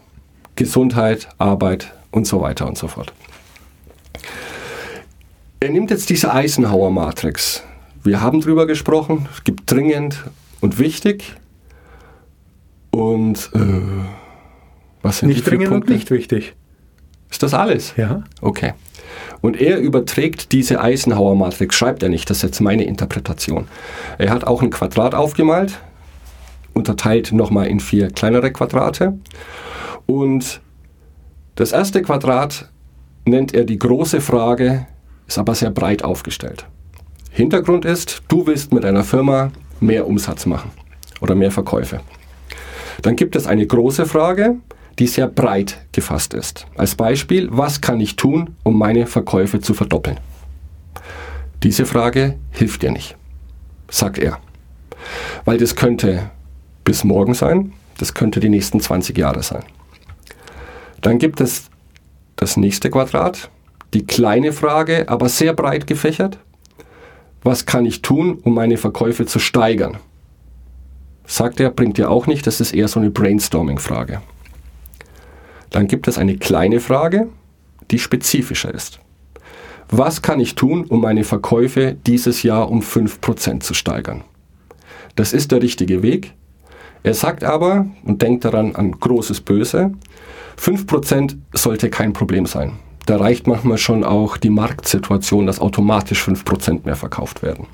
Gesundheit, 0.55 1.29
Arbeit 1.37 1.93
und 2.11 2.27
so 2.27 2.41
weiter 2.41 2.67
und 2.67 2.77
so 2.77 2.87
fort. 2.87 3.13
Er 5.59 5.69
nimmt 5.69 5.91
jetzt 5.91 6.09
diese 6.09 6.33
Eisenhower-Matrix. 6.33 7.63
Wir 8.03 8.21
haben 8.21 8.41
drüber 8.41 8.65
gesprochen, 8.65 9.27
es 9.33 9.43
gibt 9.43 9.71
dringend 9.71 10.23
und 10.59 10.79
wichtig. 10.79 11.35
Und 12.89 13.51
äh, 13.53 13.59
was 15.01 15.19
sind 15.19 15.29
die 15.29 15.35
nicht 15.35 15.47
dringend 15.47 15.67
und 15.67 15.73
Punkte? 15.73 15.93
nicht 15.93 16.11
wichtig. 16.11 16.55
Ist 17.31 17.41
das 17.41 17.53
alles? 17.53 17.93
Ja. 17.97 18.23
Okay. 18.41 18.73
Und 19.41 19.59
er 19.59 19.79
überträgt 19.79 20.51
diese 20.51 20.81
Eisenhower-Matrix, 20.81 21.75
schreibt 21.75 22.03
er 22.03 22.09
nicht, 22.09 22.29
das 22.29 22.37
ist 22.37 22.43
jetzt 22.43 22.61
meine 22.61 22.83
Interpretation. 22.83 23.67
Er 24.17 24.29
hat 24.29 24.43
auch 24.43 24.61
ein 24.61 24.69
Quadrat 24.69 25.15
aufgemalt, 25.15 25.79
unterteilt 26.73 27.31
nochmal 27.31 27.67
in 27.67 27.79
vier 27.79 28.09
kleinere 28.09 28.51
Quadrate. 28.51 29.17
Und 30.05 30.61
das 31.55 31.71
erste 31.71 32.01
Quadrat 32.01 32.69
nennt 33.25 33.53
er 33.53 33.63
die 33.63 33.79
große 33.79 34.21
Frage, 34.21 34.85
ist 35.27 35.37
aber 35.37 35.55
sehr 35.55 35.71
breit 35.71 36.03
aufgestellt. 36.03 36.65
Hintergrund 37.31 37.85
ist, 37.85 38.21
du 38.27 38.45
willst 38.45 38.73
mit 38.73 38.85
einer 38.85 39.03
Firma 39.03 39.51
mehr 39.79 40.05
Umsatz 40.05 40.45
machen 40.45 40.71
oder 41.21 41.33
mehr 41.33 41.51
Verkäufe. 41.51 42.01
Dann 43.01 43.15
gibt 43.15 43.35
es 43.35 43.47
eine 43.47 43.65
große 43.65 44.05
Frage, 44.05 44.57
die 44.99 45.07
sehr 45.07 45.27
breit 45.27 45.77
gefasst 45.91 46.33
ist. 46.33 46.67
Als 46.75 46.95
Beispiel, 46.95 47.47
was 47.51 47.81
kann 47.81 47.99
ich 47.99 48.15
tun, 48.15 48.55
um 48.63 48.77
meine 48.77 49.07
Verkäufe 49.07 49.59
zu 49.59 49.73
verdoppeln? 49.73 50.19
Diese 51.63 51.85
Frage 51.85 52.37
hilft 52.51 52.81
dir 52.81 52.91
nicht, 52.91 53.15
sagt 53.89 54.17
er. 54.17 54.39
Weil 55.45 55.57
das 55.57 55.75
könnte 55.75 56.29
bis 56.83 57.03
morgen 57.03 57.33
sein, 57.33 57.73
das 57.97 58.13
könnte 58.13 58.39
die 58.39 58.49
nächsten 58.49 58.79
20 58.79 59.17
Jahre 59.17 59.43
sein. 59.43 59.63
Dann 61.01 61.19
gibt 61.19 61.41
es 61.41 61.69
das 62.35 62.57
nächste 62.57 62.89
Quadrat, 62.89 63.49
die 63.93 64.05
kleine 64.05 64.53
Frage, 64.53 65.07
aber 65.09 65.29
sehr 65.29 65.53
breit 65.53 65.85
gefächert. 65.87 66.39
Was 67.43 67.65
kann 67.65 67.85
ich 67.85 68.01
tun, 68.01 68.39
um 68.43 68.53
meine 68.53 68.77
Verkäufe 68.77 69.25
zu 69.25 69.39
steigern? 69.39 69.97
Sagt 71.25 71.59
er, 71.59 71.69
bringt 71.69 71.97
dir 71.97 72.09
auch 72.09 72.27
nicht, 72.27 72.45
das 72.45 72.61
ist 72.61 72.73
eher 72.73 72.87
so 72.87 72.99
eine 72.99 73.09
Brainstorming-Frage. 73.09 74.21
Dann 75.71 75.87
gibt 75.87 76.07
es 76.07 76.17
eine 76.17 76.37
kleine 76.37 76.79
Frage, 76.79 77.29
die 77.89 77.99
spezifischer 77.99 78.73
ist. 78.73 78.99
Was 79.89 80.21
kann 80.21 80.39
ich 80.39 80.55
tun, 80.55 80.85
um 80.85 81.01
meine 81.01 81.23
Verkäufe 81.23 81.97
dieses 82.05 82.43
Jahr 82.43 82.69
um 82.69 82.81
5% 82.81 83.61
zu 83.61 83.73
steigern? 83.73 84.23
Das 85.15 85.33
ist 85.33 85.51
der 85.51 85.61
richtige 85.61 86.03
Weg. 86.03 86.33
Er 87.03 87.13
sagt 87.13 87.43
aber 87.43 87.87
und 88.03 88.21
denkt 88.21 88.45
daran 88.45 88.75
an 88.75 88.91
großes 88.91 89.41
Böse, 89.41 89.91
5% 90.57 91.37
sollte 91.53 91.89
kein 91.89 92.13
Problem 92.13 92.45
sein. 92.45 92.73
Da 93.05 93.17
reicht 93.17 93.47
manchmal 93.47 93.77
schon 93.77 94.03
auch 94.03 94.37
die 94.37 94.51
Marktsituation, 94.51 95.47
dass 95.47 95.59
automatisch 95.59 96.23
5% 96.23 96.85
mehr 96.85 96.95
verkauft 96.95 97.41
werden. 97.41 97.65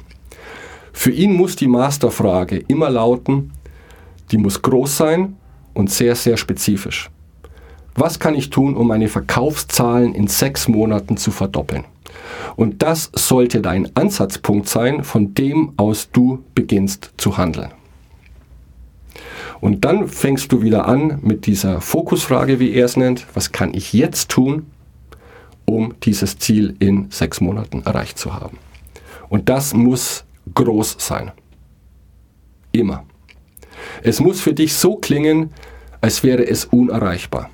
Für 0.94 1.12
ihn 1.12 1.34
muss 1.34 1.56
die 1.56 1.68
Masterfrage 1.68 2.58
immer 2.68 2.90
lauten, 2.90 3.52
die 4.32 4.38
muss 4.38 4.62
groß 4.62 4.98
sein 4.98 5.36
und 5.74 5.92
sehr, 5.92 6.16
sehr 6.16 6.38
spezifisch. 6.38 7.12
Was 8.00 8.20
kann 8.20 8.36
ich 8.36 8.52
tun, 8.52 8.76
um 8.76 8.88
meine 8.88 9.08
Verkaufszahlen 9.08 10.14
in 10.14 10.28
sechs 10.28 10.68
Monaten 10.68 11.18
zu 11.18 11.32
verdoppeln? 11.32 11.84
Und 12.56 12.84
das 12.84 13.10
sollte 13.16 13.60
dein 13.60 13.90
Ansatzpunkt 13.96 14.70
sein, 14.70 15.04
von 15.04 15.34
dem 15.34 15.74
aus 15.78 16.12
du 16.12 16.44
beginnst 16.54 17.12
zu 17.18 17.40
handeln. 17.40 17.72
Und 19.62 19.84
dann 19.84 20.08
fängst 20.08 20.52
du 20.52 20.62
wieder 20.62 20.88
an 20.88 21.18
mit 21.24 21.48
dieser 21.48 21.82
Fokusfrage, 21.82 22.60
wie 22.60 22.72
er 22.72 22.86
es 22.86 22.98
nennt. 22.98 23.26
Was 23.34 23.52
kann 23.52 23.74
ich 23.74 23.94
jetzt 23.94 24.30
tun, 24.30 24.68
um 25.66 25.96
dieses 26.04 26.38
Ziel 26.38 26.76
in 26.78 27.10
sechs 27.10 27.42
Monaten 27.42 27.82
erreicht 27.84 28.20
zu 28.20 28.36
haben? 28.36 28.60
Und 29.28 29.50
das 29.50 29.74
muss 29.74 30.24
groß 30.54 30.98
sein. 31.00 31.32
Immer. 32.72 33.06
Es 34.04 34.20
muss 34.20 34.40
für 34.40 34.54
dich 34.54 34.76
so 34.76 34.98
klingen, 34.98 35.50
als 36.00 36.22
wäre 36.22 36.48
es 36.48 36.66
unerreichbar. 36.66 37.50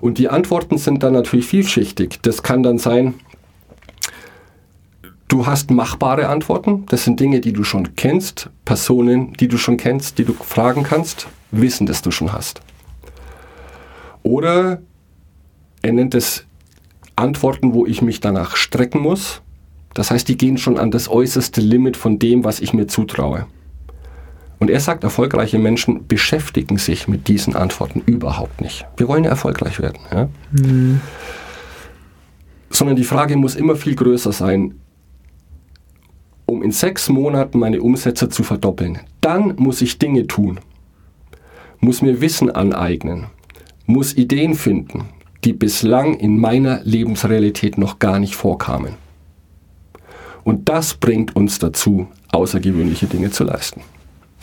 Und 0.00 0.18
die 0.18 0.28
Antworten 0.28 0.78
sind 0.78 1.02
dann 1.02 1.12
natürlich 1.12 1.46
vielschichtig. 1.46 2.18
Das 2.22 2.42
kann 2.42 2.62
dann 2.62 2.78
sein, 2.78 3.14
Du 5.28 5.44
hast 5.44 5.72
machbare 5.72 6.28
Antworten. 6.28 6.86
Das 6.86 7.02
sind 7.02 7.18
Dinge, 7.18 7.40
die 7.40 7.52
du 7.52 7.64
schon 7.64 7.96
kennst, 7.96 8.48
Personen, 8.64 9.32
die 9.32 9.48
du 9.48 9.58
schon 9.58 9.76
kennst, 9.76 10.18
die 10.18 10.24
du 10.24 10.32
fragen 10.32 10.84
kannst, 10.84 11.26
Wissen, 11.50 11.86
das 11.86 12.00
du 12.00 12.12
schon 12.12 12.32
hast. 12.32 12.60
Oder 14.22 14.80
er 15.82 15.92
nennt 15.92 16.14
es 16.14 16.46
Antworten, 17.16 17.74
wo 17.74 17.86
ich 17.86 18.02
mich 18.02 18.20
danach 18.20 18.56
strecken 18.56 19.00
muss. 19.00 19.42
Das 19.94 20.10
heißt, 20.10 20.28
die 20.28 20.36
gehen 20.36 20.58
schon 20.58 20.78
an 20.78 20.90
das 20.90 21.08
äußerste 21.08 21.60
Limit 21.60 21.96
von 21.96 22.18
dem, 22.18 22.44
was 22.44 22.60
ich 22.60 22.72
mir 22.72 22.86
zutraue. 22.86 23.46
Und 24.66 24.72
er 24.72 24.80
sagt, 24.80 25.04
erfolgreiche 25.04 25.60
Menschen 25.60 26.08
beschäftigen 26.08 26.76
sich 26.76 27.06
mit 27.06 27.28
diesen 27.28 27.54
Antworten 27.54 28.02
überhaupt 28.04 28.60
nicht. 28.60 28.84
Wir 28.96 29.06
wollen 29.06 29.22
ja 29.22 29.30
erfolgreich 29.30 29.78
werden. 29.78 30.00
Ja? 30.12 30.28
Mhm. 30.50 31.00
Sondern 32.68 32.96
die 32.96 33.04
Frage 33.04 33.36
muss 33.36 33.54
immer 33.54 33.76
viel 33.76 33.94
größer 33.94 34.32
sein 34.32 34.74
um 36.46 36.64
in 36.64 36.72
sechs 36.72 37.08
Monaten 37.08 37.60
meine 37.60 37.80
Umsätze 37.80 38.28
zu 38.28 38.42
verdoppeln. 38.42 38.98
Dann 39.20 39.54
muss 39.56 39.82
ich 39.82 39.98
Dinge 39.98 40.26
tun, 40.26 40.58
muss 41.78 42.02
mir 42.02 42.20
Wissen 42.20 42.50
aneignen, 42.50 43.26
muss 43.86 44.16
Ideen 44.16 44.54
finden, 44.54 45.10
die 45.44 45.52
bislang 45.52 46.14
in 46.14 46.40
meiner 46.40 46.80
Lebensrealität 46.82 47.78
noch 47.78 48.00
gar 48.00 48.18
nicht 48.18 48.34
vorkamen. 48.34 48.94
Und 50.42 50.68
das 50.68 50.94
bringt 50.94 51.36
uns 51.36 51.60
dazu, 51.60 52.08
außergewöhnliche 52.32 53.06
Dinge 53.06 53.30
zu 53.30 53.44
leisten. 53.44 53.82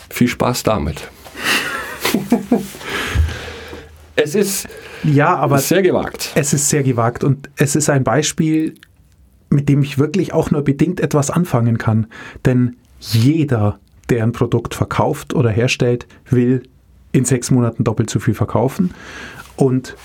Viel 0.10 0.28
Spaß 0.28 0.64
damit. 0.64 1.10
es 4.16 4.36
ist 4.36 4.68
ja, 5.04 5.36
aber 5.36 5.60
sehr 5.60 5.82
gewagt. 5.82 6.32
Es 6.36 6.54
ist 6.54 6.70
sehr 6.70 6.84
gewagt 6.84 7.24
und 7.24 7.50
es 7.58 7.76
ist 7.76 7.90
ein 7.90 8.04
Beispiel, 8.04 8.76
mit 9.50 9.68
dem 9.68 9.84
ich 9.84 9.98
wirklich 9.98 10.34
auch 10.34 10.52
nur 10.52 10.64
bedingt 10.64 11.00
etwas 11.00 11.30
anfangen 11.30 11.78
kann. 11.78 12.08
Denn 12.46 12.78
jeder, 13.00 13.80
der 14.10 14.24
ein 14.24 14.32
Produkt 14.32 14.74
verkauft 14.74 15.34
oder 15.34 15.50
herstellt, 15.50 16.08
will 16.30 16.64
in 17.12 17.26
sechs 17.26 17.52
Monaten 17.52 17.84
doppelt 17.84 18.10
so 18.10 18.20
viel 18.20 18.34
verkaufen. 18.34 18.94
Und 19.56 19.96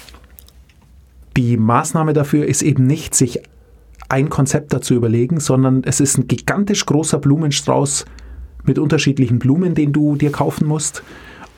die 1.36 1.56
Maßnahme 1.56 2.12
dafür 2.12 2.46
ist 2.46 2.62
eben 2.62 2.86
nicht, 2.86 3.14
sich 3.14 3.40
ein 4.08 4.30
Konzept 4.30 4.72
dazu 4.72 4.94
überlegen, 4.94 5.38
sondern 5.38 5.84
es 5.84 6.00
ist 6.00 6.18
ein 6.18 6.26
gigantisch 6.26 6.86
großer 6.86 7.18
Blumenstrauß 7.18 8.04
mit 8.68 8.78
unterschiedlichen 8.78 9.38
Blumen, 9.38 9.74
den 9.74 9.92
du 9.92 10.16
dir 10.16 10.30
kaufen 10.30 10.66
musst 10.66 11.02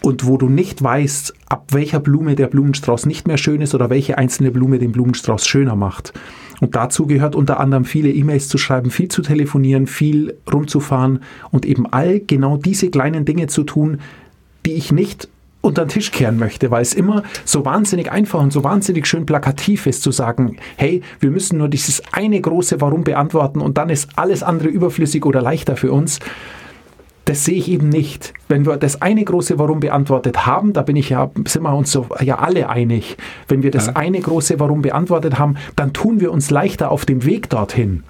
und 0.03 0.27
wo 0.27 0.37
du 0.37 0.49
nicht 0.49 0.83
weißt, 0.83 1.35
ab 1.49 1.67
welcher 1.73 2.01
Blume 2.01 2.35
der 2.35 2.47
Blumenstrauß 2.47 3.07
nicht 3.07 3.27
mehr 3.27 3.37
schön 3.37 3.61
ist 3.61 3.75
oder 3.75 3.91
welche 3.91 4.19
einzelne 4.19 4.51
Blume 4.51 4.79
den 4.79 4.93
Blumenstrauß 4.93 5.47
schöner 5.47 5.77
macht. 5.77 6.13
Und 6.61 6.75
dazu 6.75 7.07
gehört 7.07 7.35
unter 7.35 7.61
anderem 7.61 7.85
viele 7.85 8.11
E-Mails 8.11 8.49
zu 8.49 8.59
schreiben, 8.59 8.91
viel 8.91 9.09
zu 9.09 9.23
telefonieren, 9.23 9.87
viel 9.87 10.37
rumzufahren 10.51 11.21
und 11.51 11.65
eben 11.65 11.87
all 11.87 12.21
genau 12.21 12.57
diese 12.57 12.91
kleinen 12.91 13.25
Dinge 13.25 13.47
zu 13.47 13.65
tun, 13.65 13.99
die 14.67 14.73
ich 14.73 14.93
nicht 14.93 15.29
unter 15.63 15.85
den 15.85 15.91
Tisch 15.91 16.11
kehren 16.11 16.39
möchte, 16.39 16.71
weil 16.71 16.83
es 16.83 16.95
immer 16.95 17.23
so 17.45 17.65
wahnsinnig 17.65 18.11
einfach 18.11 18.41
und 18.41 18.53
so 18.53 18.65
wahnsinnig 18.65 19.07
schön 19.07 19.27
plakativ 19.27 19.87
ist 19.87 20.03
zu 20.03 20.11
sagen, 20.11 20.57
hey, 20.77 21.03
wir 21.19 21.31
müssen 21.31 21.59
nur 21.59 21.69
dieses 21.69 22.03
eine 22.13 22.41
große 22.41 22.81
Warum 22.81 23.05
beantworten 23.05 23.61
und 23.61 23.77
dann 23.77 23.91
ist 23.91 24.09
alles 24.17 24.43
andere 24.43 24.69
überflüssig 24.69 25.27
oder 25.27 25.43
leichter 25.43 25.77
für 25.77 25.93
uns. 25.93 26.19
Das 27.31 27.45
sehe 27.45 27.55
ich 27.55 27.71
eben 27.71 27.91
nicht. 27.91 28.35
Wenn 28.49 28.67
wir 28.67 28.77
das 28.77 29.03
eine 29.03 29.23
große 29.23 29.57
Warum 29.57 29.79
beantwortet 29.79 30.47
haben, 30.47 30.73
da 30.73 30.83
bin 30.83 30.97
ich 30.97 31.11
ja, 31.11 31.31
sind 31.47 31.63
wir 31.63 31.73
uns 31.73 31.93
so, 31.93 32.09
ja 32.21 32.41
alle 32.41 32.69
einig. 32.69 33.19
Wenn 33.47 33.63
wir 33.63 33.71
das 33.71 33.87
ja. 33.87 33.93
eine 33.95 34.19
große 34.19 34.59
Warum 34.59 34.83
beantwortet 34.83 35.39
haben, 35.39 35.55
dann 35.77 35.93
tun 35.93 36.19
wir 36.19 36.33
uns 36.33 36.51
leichter 36.51 36.91
auf 36.91 37.07
dem 37.07 37.25
Weg 37.25 37.49
dorthin 37.49 38.03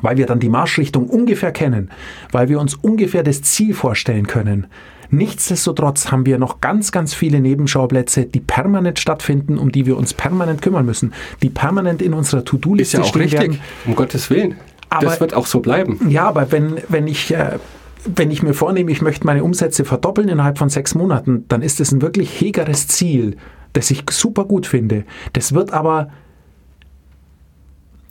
weil 0.00 0.16
wir 0.16 0.26
dann 0.26 0.40
die 0.40 0.48
Marschrichtung 0.48 1.06
ungefähr 1.06 1.52
kennen, 1.52 1.90
weil 2.32 2.48
wir 2.48 2.58
uns 2.58 2.74
ungefähr 2.74 3.22
das 3.22 3.42
Ziel 3.42 3.72
vorstellen 3.72 4.26
können. 4.26 4.66
Nichtsdestotrotz 5.10 6.10
haben 6.10 6.26
wir 6.26 6.38
noch 6.38 6.60
ganz, 6.60 6.90
ganz 6.90 7.14
viele 7.14 7.40
Nebenschauplätze, 7.40 8.24
die 8.24 8.40
permanent 8.40 8.98
stattfinden, 8.98 9.58
um 9.58 9.70
die 9.70 9.86
wir 9.86 9.96
uns 9.96 10.14
permanent 10.14 10.60
kümmern 10.60 10.86
müssen, 10.86 11.12
die 11.42 11.50
permanent 11.50 12.02
in 12.02 12.14
unserer 12.14 12.44
To-Do-Liste 12.44 13.04
stehen 13.04 13.04
Ist 13.04 13.08
ja 13.08 13.12
auch 13.12 13.22
richtig, 13.22 13.40
werden. 13.40 13.60
um 13.86 13.94
Gottes 13.94 14.28
Willen. 14.30 14.56
Aber, 14.88 15.04
das 15.04 15.20
wird 15.20 15.34
auch 15.34 15.46
so 15.46 15.60
bleiben. 15.60 16.00
Ja, 16.08 16.26
aber 16.26 16.50
wenn, 16.50 16.78
wenn 16.88 17.06
ich 17.06 17.32
äh, 17.32 17.58
wenn 18.04 18.30
ich 18.30 18.42
mir 18.42 18.54
vornehme, 18.54 18.90
ich 18.90 19.02
möchte 19.02 19.26
meine 19.26 19.44
Umsätze 19.44 19.84
verdoppeln 19.84 20.28
innerhalb 20.28 20.58
von 20.58 20.68
sechs 20.68 20.94
Monaten, 20.94 21.44
dann 21.48 21.62
ist 21.62 21.80
es 21.80 21.92
ein 21.92 22.02
wirklich 22.02 22.40
hegeres 22.40 22.88
Ziel, 22.88 23.36
das 23.72 23.90
ich 23.90 24.04
super 24.10 24.44
gut 24.44 24.66
finde. 24.66 25.04
Das 25.32 25.54
wird 25.54 25.72
aber, 25.72 26.08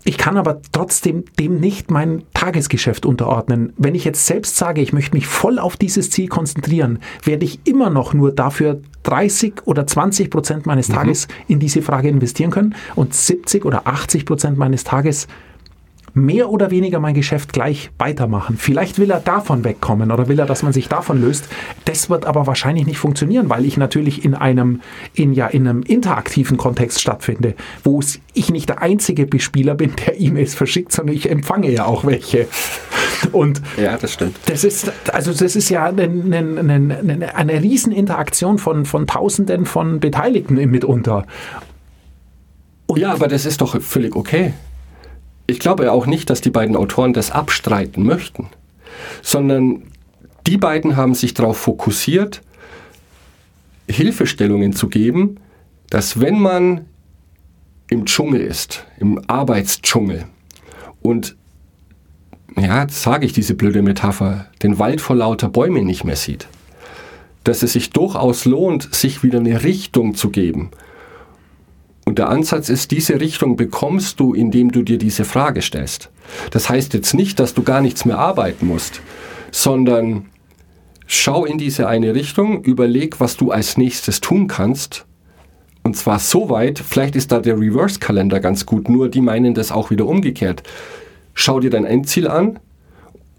ich 0.03 0.17
kann 0.17 0.37
aber 0.37 0.61
trotzdem 0.71 1.25
dem 1.39 1.59
nicht 1.59 1.91
mein 1.91 2.23
Tagesgeschäft 2.33 3.05
unterordnen. 3.05 3.73
Wenn 3.77 3.95
ich 3.95 4.05
jetzt 4.05 4.25
selbst 4.25 4.55
sage, 4.55 4.81
ich 4.81 4.93
möchte 4.93 5.15
mich 5.15 5.27
voll 5.27 5.59
auf 5.59 5.77
dieses 5.77 6.09
Ziel 6.09 6.27
konzentrieren, 6.27 6.99
werde 7.23 7.45
ich 7.45 7.59
immer 7.65 7.89
noch 7.89 8.13
nur 8.13 8.31
dafür 8.31 8.81
30 9.03 9.65
oder 9.65 9.85
20 9.85 10.29
Prozent 10.29 10.65
meines 10.65 10.89
mhm. 10.89 10.93
Tages 10.93 11.27
mhm. 11.27 11.33
in 11.47 11.59
diese 11.59 11.81
Frage 11.81 12.09
investieren 12.09 12.51
können 12.51 12.75
und 12.95 13.13
70 13.13 13.65
oder 13.65 13.87
80 13.87 14.25
Prozent 14.25 14.57
meines 14.57 14.83
Tages 14.83 15.27
mehr 16.13 16.49
oder 16.49 16.71
weniger 16.71 16.99
mein 16.99 17.13
Geschäft 17.13 17.53
gleich 17.53 17.91
weitermachen. 17.97 18.57
Vielleicht 18.57 18.99
will 18.99 19.11
er 19.11 19.19
davon 19.19 19.63
wegkommen 19.63 20.11
oder 20.11 20.27
will 20.27 20.39
er, 20.39 20.45
dass 20.45 20.63
man 20.63 20.73
sich 20.73 20.89
davon 20.89 21.21
löst. 21.21 21.45
Das 21.85 22.09
wird 22.09 22.25
aber 22.25 22.47
wahrscheinlich 22.47 22.85
nicht 22.85 22.97
funktionieren, 22.97 23.49
weil 23.49 23.65
ich 23.65 23.77
natürlich 23.77 24.25
in 24.25 24.35
einem, 24.35 24.81
in, 25.13 25.33
ja, 25.33 25.47
in 25.47 25.67
einem 25.67 25.83
interaktiven 25.83 26.57
Kontext 26.57 27.01
stattfinde, 27.01 27.55
wo 27.83 28.01
ich 28.33 28.49
nicht 28.49 28.69
der 28.69 28.81
einzige 28.81 29.25
Bespieler 29.25 29.75
bin, 29.75 29.93
der 30.05 30.19
E-Mails 30.19 30.55
verschickt, 30.55 30.91
sondern 30.91 31.15
ich 31.15 31.29
empfange 31.29 31.71
ja 31.71 31.85
auch 31.85 32.05
welche. 32.05 32.47
Und 33.31 33.61
ja, 33.77 33.97
das 33.97 34.13
stimmt. 34.13 34.35
Das 34.47 34.63
ist, 34.63 34.91
also 35.13 35.31
das 35.33 35.55
ist 35.55 35.69
ja 35.69 35.85
eine, 35.85 36.03
eine, 36.03 36.59
eine, 36.59 37.35
eine 37.35 37.61
Rieseninteraktion 37.61 38.57
von, 38.57 38.85
von 38.85 39.07
Tausenden 39.07 39.65
von 39.65 39.99
Beteiligten 39.99 40.55
mitunter. 40.55 41.25
Und 42.87 42.99
ja, 42.99 43.13
aber 43.13 43.27
das 43.27 43.45
ist 43.45 43.61
doch 43.61 43.79
völlig 43.81 44.15
okay 44.15 44.53
ich 45.47 45.59
glaube 45.59 45.91
auch 45.91 46.05
nicht, 46.05 46.29
dass 46.29 46.41
die 46.41 46.49
beiden 46.49 46.75
Autoren 46.75 47.13
das 47.13 47.31
abstreiten 47.31 48.03
möchten, 48.03 48.47
sondern 49.21 49.83
die 50.47 50.57
beiden 50.57 50.95
haben 50.95 51.13
sich 51.13 51.33
darauf 51.33 51.57
fokussiert, 51.57 52.41
Hilfestellungen 53.87 54.73
zu 54.73 54.87
geben, 54.87 55.37
dass 55.89 56.19
wenn 56.19 56.39
man 56.39 56.85
im 57.89 58.05
Dschungel 58.05 58.41
ist, 58.41 58.85
im 58.99 59.21
Arbeitsdschungel 59.27 60.25
und 61.01 61.35
ja, 62.57 62.87
sage 62.89 63.25
ich 63.25 63.33
diese 63.33 63.55
blöde 63.55 63.81
Metapher, 63.81 64.47
den 64.63 64.79
Wald 64.79 65.01
vor 65.01 65.15
lauter 65.15 65.49
Bäumen 65.49 65.85
nicht 65.85 66.03
mehr 66.03 66.15
sieht, 66.15 66.47
dass 67.43 67.63
es 67.63 67.73
sich 67.73 67.89
durchaus 67.89 68.45
lohnt, 68.45 68.93
sich 68.93 69.23
wieder 69.23 69.39
eine 69.39 69.63
Richtung 69.63 70.15
zu 70.15 70.29
geben 70.29 70.71
Und 72.05 72.17
der 72.17 72.29
Ansatz 72.29 72.69
ist, 72.69 72.91
diese 72.91 73.19
Richtung 73.19 73.55
bekommst 73.55 74.19
du, 74.19 74.33
indem 74.33 74.71
du 74.71 74.81
dir 74.81 74.97
diese 74.97 75.23
Frage 75.23 75.61
stellst. 75.61 76.09
Das 76.49 76.69
heißt 76.69 76.93
jetzt 76.93 77.13
nicht, 77.13 77.39
dass 77.39 77.53
du 77.53 77.63
gar 77.63 77.81
nichts 77.81 78.05
mehr 78.05 78.17
arbeiten 78.17 78.67
musst, 78.67 79.01
sondern 79.51 80.25
schau 81.05 81.45
in 81.45 81.57
diese 81.57 81.87
eine 81.87 82.15
Richtung, 82.15 82.63
überleg, 82.63 83.19
was 83.19 83.37
du 83.37 83.51
als 83.51 83.77
nächstes 83.77 84.19
tun 84.19 84.47
kannst. 84.47 85.05
Und 85.83 85.95
zwar 85.95 86.19
so 86.19 86.49
weit, 86.49 86.79
vielleicht 86.79 87.15
ist 87.15 87.31
da 87.31 87.39
der 87.39 87.59
Reverse-Kalender 87.59 88.39
ganz 88.39 88.65
gut, 88.65 88.89
nur 88.89 89.09
die 89.09 89.21
meinen 89.21 89.53
das 89.53 89.71
auch 89.71 89.89
wieder 89.89 90.05
umgekehrt. 90.05 90.63
Schau 91.33 91.59
dir 91.59 91.69
dein 91.69 91.85
Endziel 91.85 92.27
an 92.27 92.59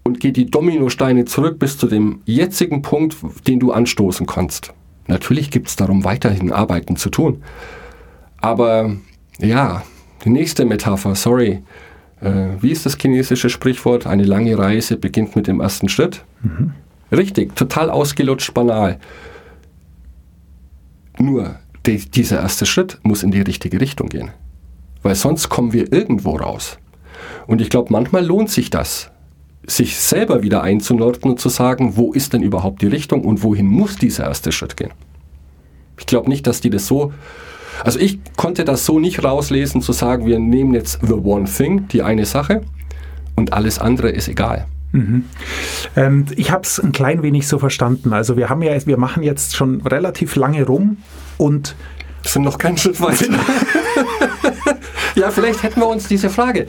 und 0.03 0.19
geh 0.19 0.31
die 0.31 0.49
Dominosteine 0.49 1.25
zurück 1.25 1.59
bis 1.59 1.77
zu 1.77 1.87
dem 1.87 2.21
jetzigen 2.25 2.81
Punkt, 2.81 3.15
den 3.47 3.59
du 3.59 3.71
anstoßen 3.71 4.25
kannst. 4.25 4.73
Natürlich 5.07 5.51
gibt 5.51 5.67
es 5.67 5.75
darum 5.75 6.03
weiterhin 6.03 6.51
Arbeiten 6.51 6.95
zu 6.95 7.09
tun. 7.09 7.43
Aber 8.43 8.97
ja, 9.39 9.83
die 10.25 10.29
nächste 10.29 10.65
Metapher, 10.65 11.15
sorry. 11.15 11.63
Äh, 12.19 12.57
wie 12.59 12.71
ist 12.71 12.85
das 12.85 12.97
chinesische 12.97 13.49
Sprichwort? 13.49 14.05
Eine 14.05 14.25
lange 14.25 14.57
Reise 14.57 14.97
beginnt 14.97 15.37
mit 15.37 15.47
dem 15.47 15.61
ersten 15.61 15.87
Schritt. 15.87 16.25
Mhm. 16.41 16.73
Richtig, 17.09 17.55
total 17.55 17.89
ausgelutscht, 17.89 18.53
banal. 18.53 18.99
Nur 21.17 21.55
die, 21.85 21.99
dieser 21.99 22.41
erste 22.41 22.65
Schritt 22.65 22.99
muss 23.03 23.23
in 23.23 23.31
die 23.31 23.39
richtige 23.39 23.79
Richtung 23.79 24.09
gehen. 24.09 24.31
Weil 25.03 25.15
sonst 25.15 25.47
kommen 25.47 25.71
wir 25.71 25.93
irgendwo 25.93 26.35
raus. 26.35 26.77
Und 27.47 27.61
ich 27.61 27.69
glaube, 27.69 27.93
manchmal 27.93 28.25
lohnt 28.25 28.49
sich 28.49 28.69
das, 28.69 29.09
sich 29.65 29.97
selber 29.97 30.43
wieder 30.43 30.63
einzunorden 30.63 31.31
und 31.31 31.39
zu 31.39 31.47
sagen, 31.47 31.95
wo 31.95 32.11
ist 32.11 32.33
denn 32.33 32.43
überhaupt 32.43 32.81
die 32.81 32.87
Richtung 32.87 33.23
und 33.23 33.41
wohin 33.41 33.67
muss 33.67 33.95
dieser 33.95 34.25
erste 34.25 34.51
Schritt 34.51 34.75
gehen. 34.75 34.91
Ich 35.97 36.07
glaube 36.07 36.27
nicht, 36.27 36.45
dass 36.45 36.59
die 36.59 36.69
das 36.69 36.87
so 36.87 37.13
also 37.83 37.99
ich 37.99 38.19
konnte 38.35 38.65
das 38.65 38.85
so 38.85 38.99
nicht 38.99 39.23
rauslesen, 39.23 39.81
zu 39.81 39.93
sagen, 39.93 40.25
wir 40.25 40.39
nehmen 40.39 40.73
jetzt 40.73 40.99
the 41.01 41.13
one 41.13 41.45
thing, 41.45 41.87
die 41.89 42.01
eine 42.01 42.25
Sache, 42.25 42.61
und 43.35 43.53
alles 43.53 43.79
andere 43.79 44.09
ist 44.09 44.27
egal. 44.27 44.67
Mhm. 44.91 45.25
Ähm, 45.95 46.25
ich 46.35 46.51
habe 46.51 46.63
es 46.63 46.79
ein 46.79 46.91
klein 46.91 47.23
wenig 47.23 47.47
so 47.47 47.57
verstanden. 47.57 48.13
Also 48.13 48.37
wir 48.37 48.49
haben 48.49 48.61
ja, 48.61 48.73
wir 48.85 48.97
machen 48.97 49.23
jetzt 49.23 49.55
schon 49.55 49.81
relativ 49.81 50.35
lange 50.35 50.65
rum 50.65 50.97
und 51.37 51.75
sind 52.23 52.43
noch 52.43 52.59
keinen 52.59 52.77
Schritt 52.77 53.01
weiter. 53.01 53.25
ja, 55.15 55.31
vielleicht 55.31 55.63
hätten 55.63 55.79
wir 55.79 55.87
uns 55.87 56.07
diese 56.07 56.29
Frage 56.29 56.67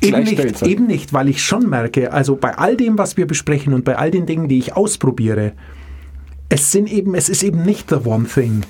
Eben 0.00 0.22
nicht, 0.22 0.62
eben 0.62 0.86
nicht, 0.86 1.12
weil 1.12 1.28
ich 1.28 1.42
schon 1.42 1.68
merke, 1.68 2.10
also 2.12 2.36
bei 2.36 2.56
all 2.56 2.74
dem, 2.76 2.96
was 2.96 3.18
wir 3.18 3.26
besprechen 3.26 3.74
und 3.74 3.84
bei 3.84 3.96
all 3.98 4.10
den 4.10 4.24
Dingen, 4.24 4.48
die 4.48 4.58
ich 4.58 4.74
ausprobiere, 4.74 5.52
es 6.48 6.72
sind 6.72 6.90
eben, 6.90 7.14
es 7.14 7.28
ist 7.28 7.42
eben 7.42 7.62
nicht 7.64 7.90
the 7.90 7.96
one 7.96 8.24
thing 8.26 8.62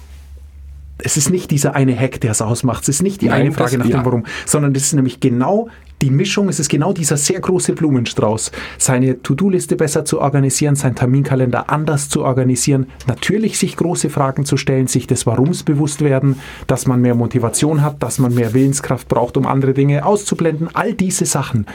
es 0.98 1.16
ist 1.16 1.30
nicht 1.30 1.50
dieser 1.50 1.74
eine 1.74 1.98
Hack, 1.98 2.20
der 2.20 2.30
es 2.30 2.42
ausmacht. 2.42 2.82
Es 2.82 2.88
ist 2.88 3.02
nicht 3.02 3.20
die 3.20 3.26
Nein, 3.26 3.42
eine 3.42 3.52
Frage 3.52 3.78
das, 3.78 3.78
nach 3.78 3.86
dem 3.86 3.96
ja. 3.98 4.04
Warum, 4.04 4.24
sondern 4.46 4.74
es 4.74 4.84
ist 4.84 4.92
nämlich 4.92 5.20
genau 5.20 5.68
die 6.02 6.10
Mischung, 6.10 6.48
es 6.48 6.60
ist 6.60 6.68
genau 6.68 6.92
dieser 6.92 7.16
sehr 7.16 7.40
große 7.40 7.72
Blumenstrauß. 7.72 8.52
Seine 8.78 9.22
To-Do-Liste 9.22 9.76
besser 9.76 10.04
zu 10.04 10.20
organisieren, 10.20 10.76
seinen 10.76 10.94
Terminkalender 10.94 11.70
anders 11.70 12.08
zu 12.08 12.24
organisieren, 12.24 12.86
natürlich 13.06 13.58
sich 13.58 13.76
große 13.76 14.10
Fragen 14.10 14.44
zu 14.44 14.56
stellen, 14.56 14.86
sich 14.86 15.06
des 15.06 15.26
Warums 15.26 15.62
bewusst 15.62 16.02
werden, 16.02 16.40
dass 16.66 16.86
man 16.86 17.00
mehr 17.00 17.14
Motivation 17.14 17.82
hat, 17.82 18.02
dass 18.02 18.18
man 18.18 18.34
mehr 18.34 18.54
Willenskraft 18.54 19.08
braucht, 19.08 19.36
um 19.36 19.46
andere 19.46 19.72
Dinge 19.72 20.04
auszublenden, 20.04 20.68
all 20.74 20.94
diese 20.94 21.26
Sachen. 21.26 21.66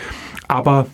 Aber 0.47 0.86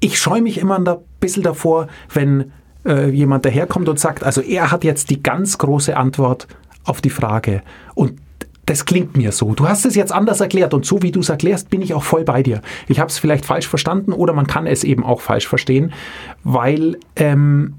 ich 0.00 0.18
scheue 0.18 0.42
mich 0.42 0.58
immer 0.58 0.78
ein 0.78 0.96
bisschen 1.20 1.42
davor, 1.42 1.88
wenn 2.12 2.52
äh, 2.84 3.10
jemand 3.10 3.44
daherkommt 3.44 3.88
und 3.88 3.98
sagt, 3.98 4.24
also 4.24 4.40
er 4.40 4.70
hat 4.70 4.84
jetzt 4.84 5.10
die 5.10 5.22
ganz 5.22 5.58
große 5.58 5.96
Antwort 5.96 6.46
auf 6.84 7.00
die 7.00 7.10
Frage. 7.10 7.62
Und 7.94 8.20
das 8.66 8.84
klingt 8.84 9.16
mir 9.16 9.32
so. 9.32 9.54
Du 9.54 9.68
hast 9.68 9.84
es 9.84 9.96
jetzt 9.96 10.12
anders 10.12 10.40
erklärt 10.40 10.74
und 10.74 10.86
so 10.86 11.02
wie 11.02 11.10
du 11.10 11.20
es 11.20 11.28
erklärst, 11.28 11.70
bin 11.70 11.82
ich 11.82 11.92
auch 11.92 12.04
voll 12.04 12.24
bei 12.24 12.42
dir. 12.42 12.62
Ich 12.86 13.00
habe 13.00 13.08
es 13.08 13.18
vielleicht 13.18 13.44
falsch 13.44 13.66
verstanden 13.66 14.12
oder 14.12 14.32
man 14.32 14.46
kann 14.46 14.66
es 14.66 14.84
eben 14.84 15.04
auch 15.04 15.20
falsch 15.20 15.48
verstehen, 15.48 15.92
weil 16.44 16.96
ähm, 17.16 17.74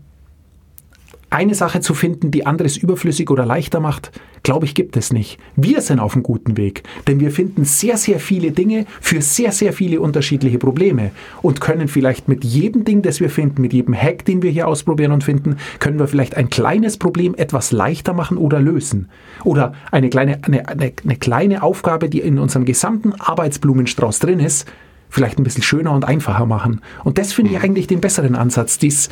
eine 1.32 1.56
Sache 1.56 1.80
zu 1.80 1.94
finden, 1.94 2.30
die 2.30 2.46
anderes 2.46 2.78
überflüssig 2.78 3.30
oder 3.30 3.46
leichter 3.46 3.80
macht, 3.80 4.12
glaube 4.44 4.66
ich, 4.66 4.76
gibt 4.76 4.98
es 4.98 5.14
nicht. 5.14 5.40
Wir 5.56 5.82
sind 5.82 6.00
auf 6.00 6.14
einem 6.14 6.24
guten 6.24 6.58
Weg, 6.58 6.84
denn 7.08 7.22
wir 7.22 7.32
finden 7.32 7.64
sehr, 7.64 7.96
sehr 7.96 8.20
viele 8.20 8.52
Dinge 8.52 8.86
für 9.00 9.22
sehr, 9.22 9.54
sehr 9.54 9.72
viele 9.72 10.02
unterschiedliche 10.02 10.58
Probleme 10.58 11.12
und 11.42 11.62
können 11.62 11.88
vielleicht 11.88 12.28
mit 12.28 12.44
jedem 12.44 12.84
Ding, 12.84 13.02
das 13.02 13.22
wir 13.22 13.30
finden, 13.30 13.62
mit 13.62 13.72
jedem 13.72 13.96
Hack, 13.96 14.26
den 14.26 14.42
wir 14.42 14.52
hier 14.52 14.68
ausprobieren 14.68 15.14
und 15.14 15.24
finden, 15.24 15.56
können 15.80 16.00
wir 16.00 16.08
vielleicht 16.08 16.36
ein 16.36 16.50
kleines 16.50 16.98
Problem 16.98 17.34
etwas 17.36 17.72
leichter 17.72 18.14
machen 18.14 18.38
oder 18.38 18.60
lösen. 18.60 19.10
Oder 19.46 19.74
eine 19.90 20.10
kleine, 20.10 20.40
eine, 20.44 20.68
eine, 20.68 20.92
eine 21.04 21.16
kleine 21.16 21.64
Aufgabe, 21.64 22.10
die 22.10 22.20
in 22.20 22.40
unserem 22.40 22.66
gesamten 22.66 23.14
Arbeitsblumenstrauß 23.14 24.20
drin 24.20 24.42
ist, 24.42 24.68
vielleicht 25.10 25.40
ein 25.40 25.44
bisschen 25.44 25.64
schöner 25.64 25.92
und 25.94 26.06
einfacher 26.06 26.46
machen. 26.46 26.82
Und 27.06 27.18
das 27.18 27.32
finde 27.32 27.52
ich 27.52 27.58
mhm. 27.58 27.64
eigentlich 27.64 27.88
den 27.88 28.02
besseren 28.02 28.36
Ansatz. 28.36 28.80
Dies, 28.80 29.10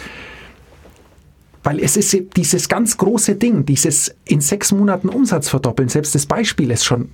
weil 1.64 1.80
es 1.80 1.98
ist 1.98 2.16
dieses 2.36 2.70
ganz 2.70 2.98
große 2.98 3.36
Ding, 3.36 3.66
dieses 3.66 4.14
in 4.26 4.42
sechs 4.42 4.72
Monaten 4.72 5.10
Umsatz 5.10 5.50
verdoppeln, 5.50 5.90
selbst 5.90 6.16
das 6.16 6.26
Beispiel 6.26 6.72
ist 6.72 6.86
schon 6.86 7.10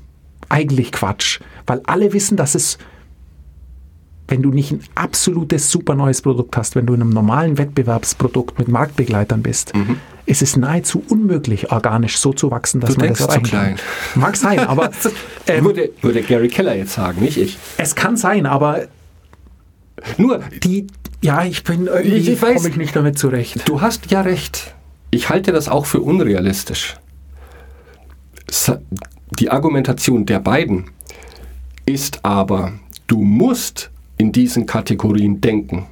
eigentlich 0.50 0.92
Quatsch. 0.92 1.40
Weil 1.66 1.82
alle 1.86 2.14
wissen, 2.14 2.38
dass 2.38 2.54
es, 2.54 2.78
wenn 4.28 4.42
du 4.42 4.52
nicht 4.52 4.72
ein 4.72 4.82
absolutes 4.94 5.72
super 5.72 5.96
neues 5.96 6.22
Produkt 6.22 6.56
hast, 6.58 6.76
wenn 6.76 6.86
du 6.86 6.94
in 6.94 7.02
einem 7.02 7.10
normalen 7.10 7.58
Wettbewerbsprodukt 7.58 8.60
mit 8.60 8.68
Marktbegleitern 8.68 9.42
bist, 9.42 9.74
mhm. 9.74 9.98
ist 10.28 10.44
es 10.44 10.56
nahezu 10.56 11.04
unmöglich, 11.10 11.72
organisch 11.72 12.18
so 12.18 12.32
zu 12.32 12.52
wachsen, 12.52 12.82
dass 12.82 12.94
du 12.94 13.00
man 13.00 13.10
das 13.10 13.22
erreichen 13.22 13.46
zu 13.46 13.50
klein. 13.50 13.76
kann. 13.76 14.22
Mag 14.22 14.36
sein, 14.36 14.60
aber... 14.68 14.92
Ähm, 15.48 15.66
würde, 15.66 15.92
würde 16.02 16.22
Gary 16.22 16.50
Keller 16.50 16.76
jetzt 16.76 16.94
sagen, 16.94 17.22
nicht 17.22 17.38
ich. 17.38 17.58
Es 17.78 17.96
kann 17.96 18.18
sein, 18.18 18.46
aber 18.46 18.88
nur 20.18 20.42
die, 20.64 20.88
ja, 21.26 21.44
ich 21.44 21.64
bin 21.64 21.88
irgendwie 21.88 22.34
ich 22.34 22.40
komme 22.40 22.70
ich 22.70 22.78
nicht 22.78 22.96
damit 22.96 23.18
zurecht. 23.18 23.68
Du 23.68 23.82
hast 23.82 24.12
ja 24.12 24.22
recht. 24.22 24.76
Ich 25.10 25.30
halte 25.30 25.52
das 25.52 25.68
auch 25.68 25.88
für 25.88 26.02
unrealistisch. 26.02 26.98
Die 29.40 29.50
Argumentation 29.50 30.28
der 30.28 30.40
beiden 30.40 30.92
ist 31.88 32.20
aber, 32.24 32.74
du 33.08 33.22
musst 33.22 33.90
in 34.18 34.32
diesen 34.32 34.68
Kategorien 34.68 35.42
denken, 35.42 35.88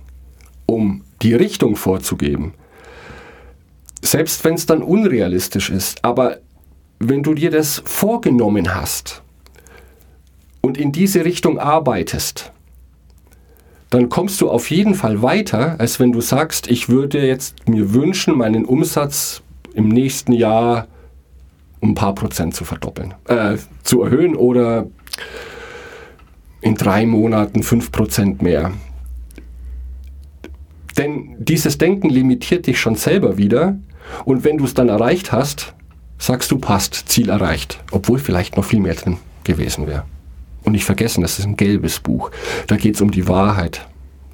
um 0.67 1.03
die 1.23 1.33
Richtung 1.33 1.75
vorzugeben. 1.75 2.53
Selbst 4.03 4.43
wenn 4.45 4.53
es 4.53 4.67
dann 4.67 4.83
unrealistisch 4.83 5.71
ist. 5.71 6.05
Aber 6.05 6.37
wenn 6.99 7.23
du 7.23 7.33
dir 7.33 7.49
das 7.49 7.81
vorgenommen 7.85 8.75
hast 8.75 9.23
und 10.61 10.77
in 10.77 10.91
diese 10.91 11.25
Richtung 11.25 11.57
arbeitest, 11.57 12.52
dann 13.93 14.09
kommst 14.09 14.41
du 14.41 14.49
auf 14.49 14.71
jeden 14.71 14.95
Fall 14.95 15.21
weiter, 15.21 15.75
als 15.79 15.99
wenn 15.99 16.11
du 16.11 16.19
sagst, 16.19 16.67
ich 16.67 16.89
würde 16.89 17.23
jetzt 17.25 17.69
mir 17.69 17.93
wünschen, 17.93 18.35
meinen 18.35 18.65
Umsatz 18.65 19.43
im 19.75 19.87
nächsten 19.87 20.33
Jahr 20.33 20.87
um 21.79 21.91
ein 21.91 21.95
paar 21.95 22.15
Prozent 22.15 22.55
zu 22.55 22.63
verdoppeln, 22.63 23.13
äh, 23.27 23.57
zu 23.83 24.01
erhöhen 24.01 24.35
oder 24.35 24.87
in 26.61 26.73
drei 26.75 27.05
Monaten 27.05 27.61
fünf 27.61 27.91
Prozent 27.91 28.41
mehr. 28.41 28.71
Denn 30.97 31.35
dieses 31.37 31.77
Denken 31.77 32.09
limitiert 32.09 32.65
dich 32.65 32.79
schon 32.79 32.95
selber 32.95 33.37
wieder 33.37 33.77
und 34.25 34.43
wenn 34.43 34.57
du 34.57 34.63
es 34.63 34.73
dann 34.73 34.89
erreicht 34.89 35.31
hast, 35.31 35.75
sagst 36.17 36.49
du, 36.51 36.57
passt, 36.57 37.09
Ziel 37.09 37.29
erreicht, 37.29 37.83
obwohl 37.91 38.17
vielleicht 38.17 38.57
noch 38.57 38.65
viel 38.65 38.79
mehr 38.79 38.95
drin 38.95 39.17
gewesen 39.43 39.85
wäre. 39.85 40.05
Und 40.63 40.73
nicht 40.73 40.85
vergessen, 40.85 41.21
das 41.21 41.39
ist 41.39 41.45
ein 41.45 41.57
gelbes 41.57 41.99
Buch. 41.99 42.31
Da 42.67 42.77
geht 42.77 42.95
es 42.95 43.01
um 43.01 43.11
die 43.11 43.27
Wahrheit. 43.27 43.85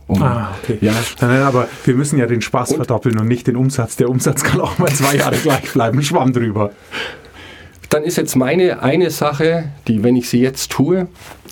Um, 0.08 0.24
ah, 0.24 0.56
okay. 0.64 0.80
Ja. 0.82 0.94
Nein, 1.22 1.42
aber 1.42 1.68
wir 1.86 1.94
müssen 1.94 2.18
ja 2.18 2.26
den 2.26 2.42
Spaß 2.42 2.72
und? 2.72 2.78
verdoppeln 2.78 3.20
und 3.20 3.28
nicht 3.28 3.46
den 3.46 3.56
Umsatz. 3.56 3.96
Der 3.96 4.10
Umsatz 4.10 4.44
kann 4.44 4.60
auch 4.60 4.78
mal 4.80 4.92
zwei 4.92 5.16
Jahre 5.18 5.38
gleich 5.38 5.72
bleiben. 5.72 6.02
Schwamm 6.02 6.34
drüber. 6.34 6.72
Dann 7.90 8.04
ist 8.04 8.18
jetzt 8.18 8.36
meine 8.36 8.82
eine 8.82 9.12
Sache, 9.12 9.70
die, 9.88 10.04
wenn 10.04 10.16
ich 10.16 10.30
sie 10.30 10.42
jetzt 10.42 10.72
tue, 10.72 11.08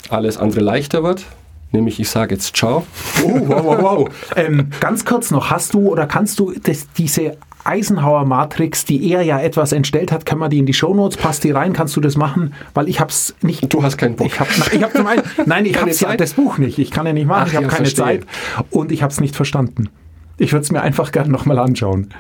alles 0.10 0.38
andere 0.38 0.62
leichter 0.62 1.04
wird. 1.04 1.26
Nämlich, 1.72 2.00
ich 2.00 2.10
sage 2.10 2.36
jetzt 2.36 2.56
Ciao. 2.56 2.86
Oh, 3.24 3.42
wow, 3.48 3.64
wow, 3.64 3.82
wow. 3.82 4.10
ähm, 4.36 4.70
ganz 4.80 5.06
kurz 5.06 5.32
noch, 5.32 5.52
hast 5.52 5.74
du 5.74 5.90
oder 5.90 6.08
kannst 6.08 6.40
du 6.40 6.54
das, 6.54 6.88
diese 6.98 7.38
Eisenhower-Matrix, 7.68 8.86
die 8.86 9.12
er 9.12 9.22
ja 9.22 9.40
etwas 9.40 9.74
entstellt 9.74 10.12
hat, 10.12 10.26
kann 10.26 10.40
man 10.40 10.50
die 10.50 10.58
in 10.60 10.66
die 10.66 10.74
Shownotes, 10.74 11.18
passt 11.18 11.44
die 11.44 11.52
rein, 11.52 11.74
kannst 11.74 11.96
du 11.96 12.02
das 12.02 12.16
machen? 12.16 12.54
Weil 12.74 12.88
ich 12.88 13.00
habe 13.00 13.12
es 13.12 13.36
nicht. 13.42 13.72
Du 13.74 13.84
hast 13.84 13.98
keinen 13.98 14.16
Bock. 14.16 14.28
Ich 14.28 14.40
hab, 14.40 14.48
ich 14.74 14.82
hab 14.82 14.94
zum 14.94 15.06
einen, 15.06 15.22
nein, 15.46 15.66
ich 15.66 15.80
habe 15.80 15.92
ja 15.92 16.16
das 16.16 16.34
Buch 16.34 16.58
nicht. 16.58 16.80
Ich 16.80 16.90
kann 16.92 17.06
ja 17.06 17.14
nicht 17.14 17.28
machen, 17.28 17.44
Ach, 17.46 17.50
ich 17.50 17.56
habe 17.56 17.66
ja, 17.66 17.70
keine 17.70 17.86
verstehe. 17.86 18.06
Zeit 18.06 18.26
und 18.72 18.92
ich 18.92 19.04
habe 19.04 19.12
es 19.12 19.20
nicht 19.20 19.36
verstanden. 19.36 19.90
Ich 20.38 20.54
würde 20.54 20.64
es 20.64 20.72
mir 20.72 20.82
einfach 20.82 21.12
gerne 21.12 21.30
nochmal 21.30 21.60
anschauen. 21.60 22.14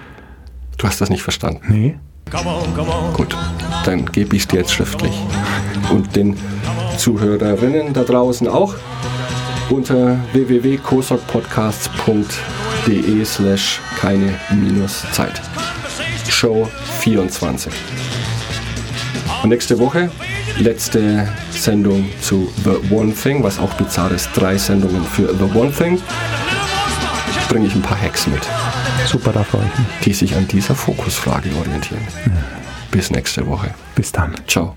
Du 0.77 0.87
hast 0.87 1.01
das 1.01 1.09
nicht 1.09 1.23
verstanden? 1.23 1.61
Nee. 1.69 1.97
Gut, 3.13 3.37
dann 3.85 4.05
gebe 4.07 4.35
ich 4.35 4.41
es 4.41 4.49
dir 4.49 4.57
jetzt 4.57 4.73
schriftlich. 4.73 5.13
Und 5.89 6.13
den 6.15 6.35
Zuhörerinnen 6.97 7.93
da 7.93 8.03
draußen 8.03 8.49
auch 8.49 8.75
unter 9.69 10.19
www.kosokpodcasts.de 10.33 12.66
slash 13.25 13.79
keine 13.99 14.33
Minuszeit. 14.51 15.41
Show 16.29 16.69
24. 16.99 17.73
Und 19.43 19.49
nächste 19.49 19.77
Woche, 19.77 20.09
letzte 20.57 21.27
Sendung 21.51 22.09
zu 22.21 22.51
The 22.63 22.93
One 22.93 23.13
Thing, 23.13 23.43
was 23.43 23.59
auch 23.59 23.73
bizarr 23.73 24.11
ist, 24.11 24.29
drei 24.33 24.57
Sendungen 24.57 25.03
für 25.03 25.33
The 25.35 25.57
One 25.57 25.71
Thing, 25.71 26.01
bringe 27.49 27.67
ich 27.67 27.75
ein 27.75 27.81
paar 27.81 27.99
Hacks 27.99 28.27
mit, 28.27 28.41
Super, 29.05 29.31
da 29.33 29.43
freue 29.43 29.63
ich 29.73 29.79
mich. 29.79 29.87
die 30.05 30.13
sich 30.13 30.35
an 30.35 30.47
dieser 30.47 30.75
Fokusfrage 30.75 31.49
orientieren. 31.59 32.01
Bis 32.91 33.11
nächste 33.11 33.45
Woche. 33.47 33.73
Bis 33.95 34.11
dann. 34.11 34.33
Ciao. 34.47 34.75